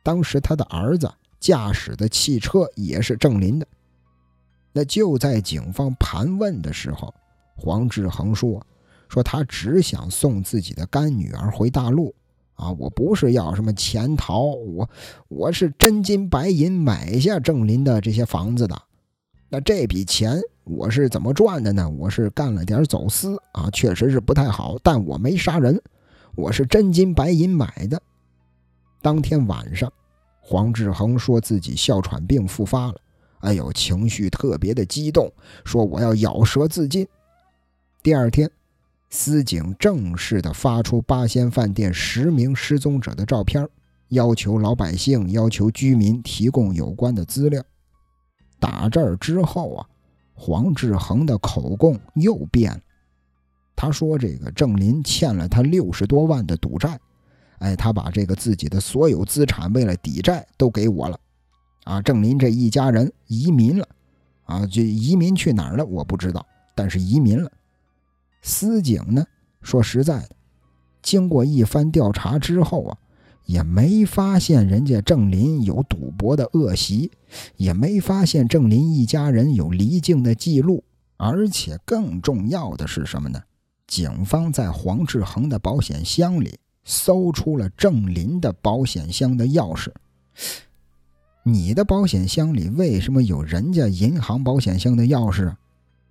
[0.03, 3.65] 当时他的儿子驾驶的汽车也是郑林的。
[4.71, 7.13] 那就在警方盘问的时候，
[7.55, 8.65] 黄志恒说
[9.09, 12.13] ：“说他只想送自己的干女儿回大陆。”
[12.55, 14.89] 啊，我不是要什么潜逃，我
[15.27, 18.79] 我是真金白银买下郑林的这些房子的。
[19.49, 21.89] 那这笔钱我是怎么赚的呢？
[21.89, 25.81] 我是干了点走私啊，确实是不太好，但我没杀人，
[26.35, 28.01] 我是真金白银买的。
[29.01, 29.91] 当天晚上，
[30.39, 32.95] 黄志恒说自己哮喘病复发了，
[33.39, 35.31] 哎呦，情绪特别的激动，
[35.65, 37.07] 说我要咬舌自尽。
[38.01, 38.49] 第二天。
[39.15, 43.69] 司警正式的发出八仙饭店十名失踪者的照片，
[44.07, 47.63] 要求老百姓、要求居民提供有关的资料。
[48.59, 49.85] 打这儿之后啊，
[50.33, 52.79] 黄志恒的口供又变了。
[53.75, 56.99] 他说：“这个郑林欠了他六十多万的赌债，
[57.59, 61.19] 哎，他把这个自己的所有资产为了抵债都给我了，
[61.83, 63.87] 啊，郑林这一家人移民了，
[64.45, 67.51] 啊，就移民去哪儿了我不知道，但是移民了。
[68.43, 69.25] 司警呢，
[69.63, 70.35] 说实在的，
[71.01, 72.97] 经过一番调查之后啊，
[73.47, 77.09] 也没发现人家郑林有赌博的恶习，
[77.57, 80.83] 也没发现郑林一家人有离境的记录，
[81.17, 83.41] 而且更重要的是什么呢？
[83.87, 86.59] 警方在黄志恒的保险箱里。
[86.85, 89.89] 搜出了郑林的保险箱的钥匙。
[91.43, 95.57] 你的保险箱里为什么有人家银行保险箱的钥匙啊？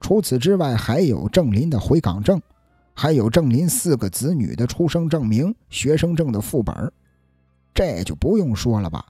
[0.03, 2.43] 除此之外，还有郑林的回港证，
[2.93, 6.93] 还有郑林四个子女的出生证明、学生证的副本。
[7.73, 9.07] 这就不用说了吧。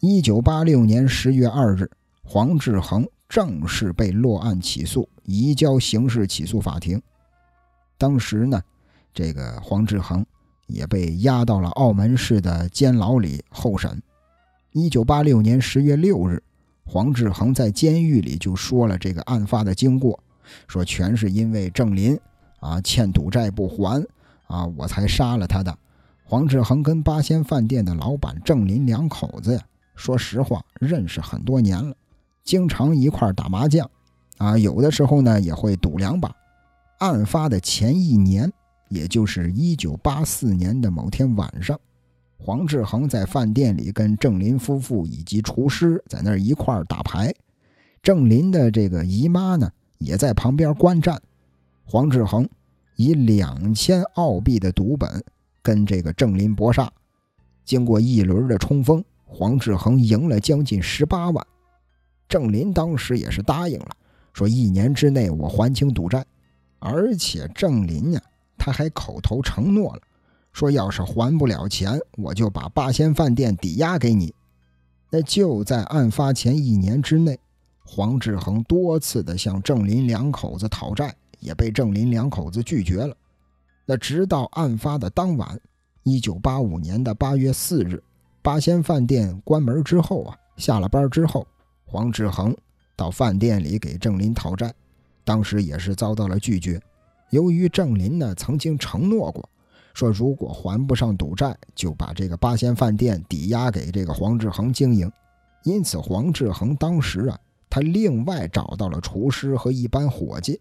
[0.00, 1.90] 一九八六年十月二日，
[2.22, 7.02] 黄志恒正式被落案起诉，移交刑事起诉法庭。
[7.98, 8.62] 当时呢，
[9.12, 10.24] 这个黄志恒。
[10.66, 14.02] 也被押到了澳门市的监牢里候审。
[14.72, 16.42] 一九八六年十月六日，
[16.84, 20.18] 黄志恒在监狱里就说了这个案发的经过，
[20.68, 22.18] 说全是因为郑林
[22.60, 24.06] 啊欠赌债不还
[24.46, 25.76] 啊，我才杀了他的。
[26.24, 29.62] 黄志恒跟八仙饭店的老板郑林两口子呀，
[29.94, 31.94] 说实话认识很多年了，
[32.42, 33.90] 经常一块打麻将，
[34.38, 36.34] 啊，有的时候呢也会赌两把。
[36.98, 38.52] 案发的前一年。
[38.90, 41.80] 也就是一九八四年的某天晚上，
[42.36, 47.34] 黄志恒在饭店里跟郑林夫妇以及厨师在那儿一块儿打牌。
[48.02, 51.20] 郑林的这个姨妈呢，也在旁边观战。
[51.84, 52.48] 黄志恒
[52.96, 55.24] 以两千澳币的赌本
[55.62, 56.92] 跟这个郑林搏杀，
[57.64, 61.46] 经过一轮的冲锋，黄志恒赢了将近十八万。
[62.28, 63.90] 郑林当时也是答应了，
[64.32, 66.24] 说一年之内我还清赌债，
[66.78, 68.20] 而且郑林呀。
[68.56, 70.00] 他还口头承诺了，
[70.54, 74.32] 说要是还不了钱，我就把八仙饭店抵押给你。
[75.10, 77.38] 那就在案发前一年之内，
[77.84, 83.14] 黄志恒多次的向郑林两口子讨债，也被郑林两口子拒绝了。
[83.84, 85.60] 那直到案发的当晚，
[86.04, 88.00] 一九八五年的八月四日，
[88.40, 91.44] 八仙饭店关门之后啊，下了班之后，
[91.84, 92.56] 黄志恒
[92.94, 94.72] 到饭店里给郑林讨债，
[95.24, 96.80] 当时也是遭到了拒绝。
[97.30, 99.48] 由于郑林呢曾经承诺过，
[99.94, 105.10] 说如果还不上赌债，就把这个八仙饭店抵押给这个黄志恒经营。
[105.62, 107.38] 因此，黄志恒当时啊，
[107.70, 110.60] 他另外找到了厨师和一班伙计，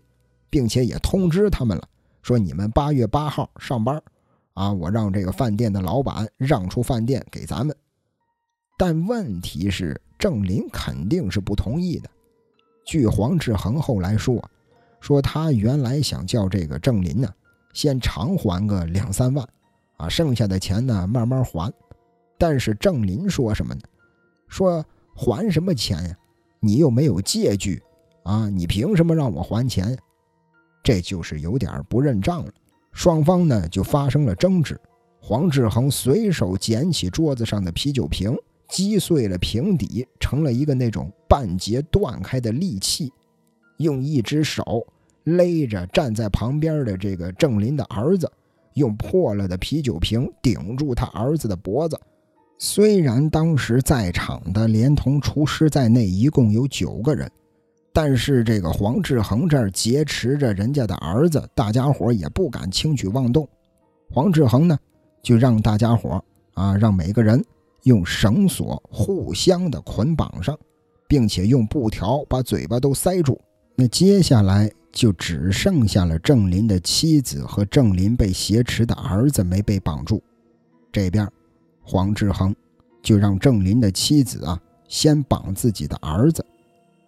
[0.50, 1.84] 并且也通知他们了，
[2.22, 4.02] 说你们八月八号上班，
[4.54, 7.76] 啊，我让这个饭店的老板让出饭店给咱们。
[8.78, 12.10] 但问题是，郑林肯定是不同意的。
[12.86, 14.42] 据黄志恒后来说。
[15.00, 17.28] 说他原来想叫这个郑林呢，
[17.74, 19.46] 先偿还个两三万，
[19.98, 21.74] 啊，剩下的钱呢慢慢还。
[22.38, 23.82] 但是郑林说什么呢？
[24.48, 24.86] 说
[25.16, 26.18] 还什么钱呀？
[26.60, 27.82] 你又没有借据，
[28.24, 29.98] 啊，你凭什么让我还钱？
[30.82, 32.52] 这就是有点不认账了。
[32.92, 34.80] 双方呢就发生了争执。
[35.20, 38.36] 黄志恒随手捡起桌子上的啤酒瓶，
[38.68, 43.12] 击碎了瓶底，成了一个那种半截断开的利器，
[43.78, 44.86] 用一只手。
[45.24, 48.30] 勒着站在旁边的这个郑林的儿子，
[48.74, 52.00] 用破了的啤酒瓶顶住他儿子的脖子。
[52.60, 57.30] 虽然当时在场的连同厨师在内一共有九个人，
[57.92, 63.48] 但是这个黄志恒这儿劫持着人家的儿子，大家伙也不敢轻举妄动。
[64.12, 64.78] 黄志恒呢，
[65.22, 66.24] 就让大家伙
[66.54, 67.44] 啊，让每个人
[67.84, 70.58] 用绳索互相的捆绑上，
[71.08, 73.40] 并且用布条把嘴巴都塞住。
[73.76, 74.72] 那接下来。
[74.94, 80.22] 就只剩下了郑林的妻子和郑林被挟持的儿子没被绑住。
[80.92, 81.28] 这边，
[81.82, 82.56] 黄志恒
[83.02, 86.46] 就让郑林的妻子啊先绑自己的儿子，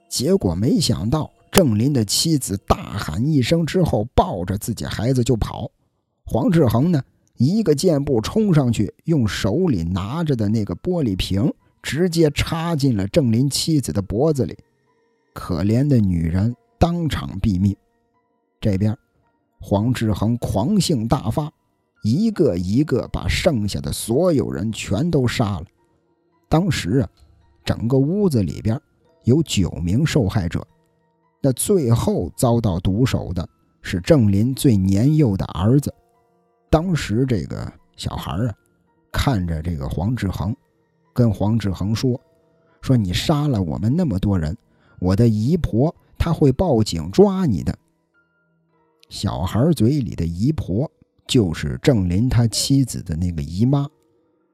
[0.09, 5.69] 结果没想到郑林的妻子大喊一声之后，抱着自己孩子就跑。
[6.25, 6.99] 黄志恒呢，
[7.37, 11.53] 一个箭步冲上去，用手里拿着的那个玻璃瓶
[11.83, 14.57] 直接插进了郑林妻子的脖子里。
[15.33, 16.55] 可怜的女人。
[16.77, 17.75] 当场毙命。
[18.59, 18.97] 这边，
[19.59, 21.51] 黄志恒狂性大发，
[22.03, 25.65] 一个一个把剩下的所有人全都杀了。
[26.49, 27.09] 当时啊，
[27.63, 28.79] 整个屋子里边
[29.23, 30.65] 有九名受害者，
[31.41, 33.47] 那最后遭到毒手的
[33.81, 35.93] 是郑林最年幼的儿子。
[36.69, 38.53] 当时这个小孩啊，
[39.11, 40.55] 看着这个黄志恒，
[41.13, 42.19] 跟黄志恒说
[42.81, 44.57] ：“说你杀了我们那么多人，
[44.99, 45.93] 我的姨婆。”
[46.25, 47.77] 他会报警抓你的。
[49.09, 50.89] 小孩嘴里的姨婆
[51.27, 53.87] 就是郑林他妻子的那个姨妈。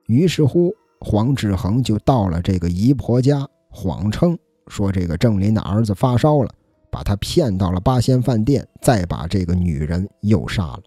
[0.07, 4.37] 于是乎，黄志恒就到了这个姨婆家，谎称
[4.67, 6.53] 说这个郑林的儿子发烧了，
[6.91, 10.83] 把他骗到了八仙饭店，再把这个女人又杀了。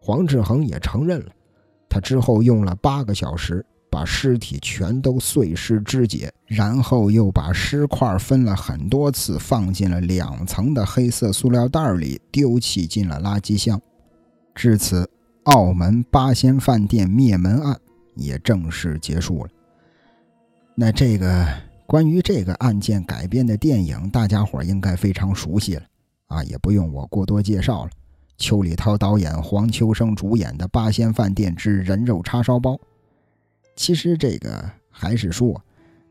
[0.00, 1.32] 黄志恒也承认了，
[1.88, 13.78] 他之后用了八个小时把尸体全都碎尸肢解，然后又把尸块分了很多次，放进了两层的黑色塑料袋里，丢弃进了垃圾箱。
[14.54, 15.08] 至此，
[15.44, 17.78] 澳门八仙饭店灭门案
[18.14, 19.50] 也正式结束了。
[20.74, 21.46] 那这个
[21.86, 25.82] 关于这个案件改编的电影，大家伙应该非常熟悉了
[26.28, 27.90] 啊，也不用我过多介绍了。
[28.38, 32.72] 邱礼涛导演、黄秋生主演的《八仙饭店之人肉叉烧包》，
[33.76, 35.60] 其实这个还是说，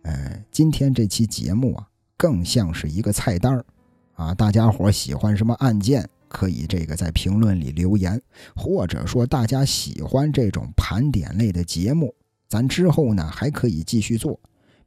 [0.04, 3.66] 呃，今天这期节目啊，更像是一个菜单儿
[4.14, 4.34] 啊。
[4.34, 8.22] 大家伙喜欢什么案件，可以这个在评论里留言，
[8.56, 12.14] 或者说大家喜欢这种盘点类的节目，
[12.48, 14.40] 咱之后呢还可以继续做。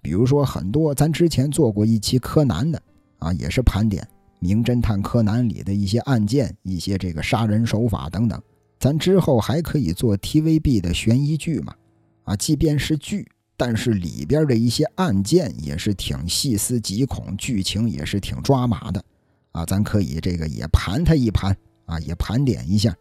[0.02, 2.82] 比如说很多咱之前做过一期柯南的
[3.18, 4.02] 啊，也是盘点。
[4.42, 8.40] 《名侦探柯南》里的一些案件、一些这个杀人手法等等，
[8.78, 11.74] 咱之后还可以做 TVB 的悬疑剧嘛？
[12.22, 13.28] 啊，即便是剧，
[13.62, 19.04] 但是里边的一些案件也是挺细思极恐，剧情也是挺抓马的
[19.52, 19.66] 啊！
[19.66, 21.54] 咱可以这个也盘它一盘
[21.84, 22.96] 啊，也盘点一下。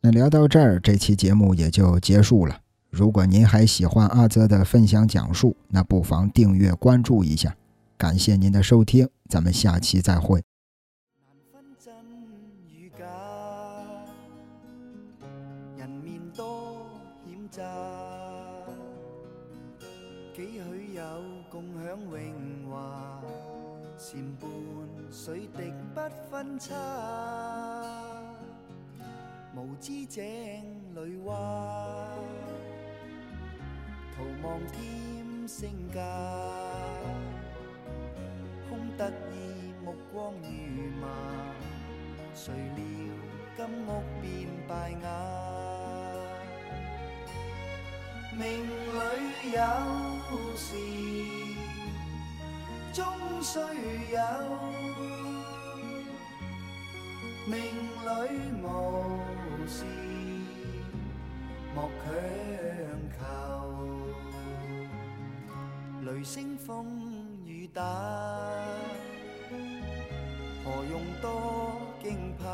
[0.00, 2.56] 那聊到这儿，这期节目也就结束了。
[2.88, 7.56] 如果您还喜欢阿泽的分享讲述，那不妨订阅关注一下。
[7.98, 10.55] 感谢您的收听，咱们下期再会。
[23.98, 24.48] 前伴
[25.10, 26.00] 水滴不
[26.30, 26.74] 分差，
[29.56, 30.22] 无知井
[30.94, 31.34] 里蛙，
[34.14, 36.00] 徒望添声价，
[38.68, 41.08] 空得意目光如麻，
[42.34, 42.84] 谁料
[43.56, 43.90] 金屋
[44.20, 45.06] 变败瓦，
[48.38, 49.58] 命里有
[50.56, 51.65] 时。
[52.96, 53.04] 终
[53.42, 54.18] 须有，
[57.44, 58.08] 命里
[58.62, 58.64] 无
[59.66, 59.84] 事
[61.74, 62.08] 莫强
[63.12, 63.20] 求。
[66.06, 66.88] 雷声风
[67.44, 67.82] 雨打，
[70.64, 72.46] 何用多惊怕？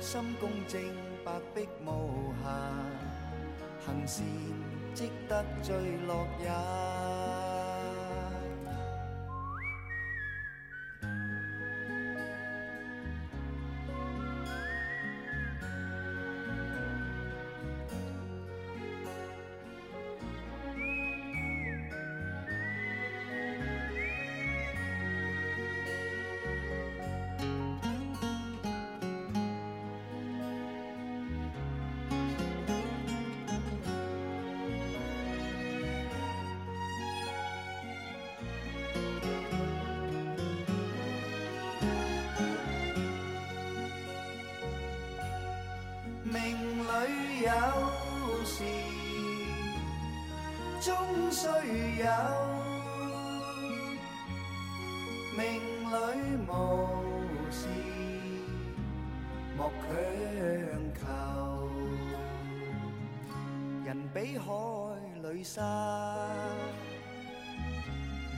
[0.00, 0.82] 心公正，
[1.24, 2.50] 白璧无瑕，
[3.86, 4.24] 行善
[4.92, 7.35] 积得最乐也。
[50.86, 50.94] 终
[51.32, 51.48] 须
[51.98, 52.06] 有，
[55.36, 55.42] 命
[55.90, 55.92] 里
[56.46, 56.50] 无
[57.50, 57.66] 事
[59.56, 59.84] 莫强
[60.94, 61.02] 求。
[63.84, 64.46] 人比海
[65.24, 65.58] 里沙，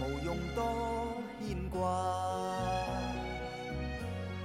[0.00, 0.58] 无用多
[1.38, 1.76] 牵挂。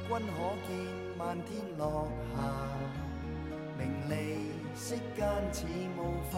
[0.10, 0.70] 君可见
[1.18, 1.48] 漫天
[1.78, 2.38] 落霞。
[3.78, 4.14] 名利
[4.76, 5.66] 世间似
[5.98, 6.00] 雾
[6.30, 6.38] 化，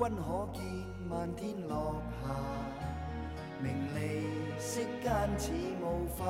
[0.00, 0.62] 君可见
[1.10, 2.28] 漫天落霞。
[3.62, 4.24] 名利
[4.58, 5.52] 世间似
[5.82, 6.24] 雾化。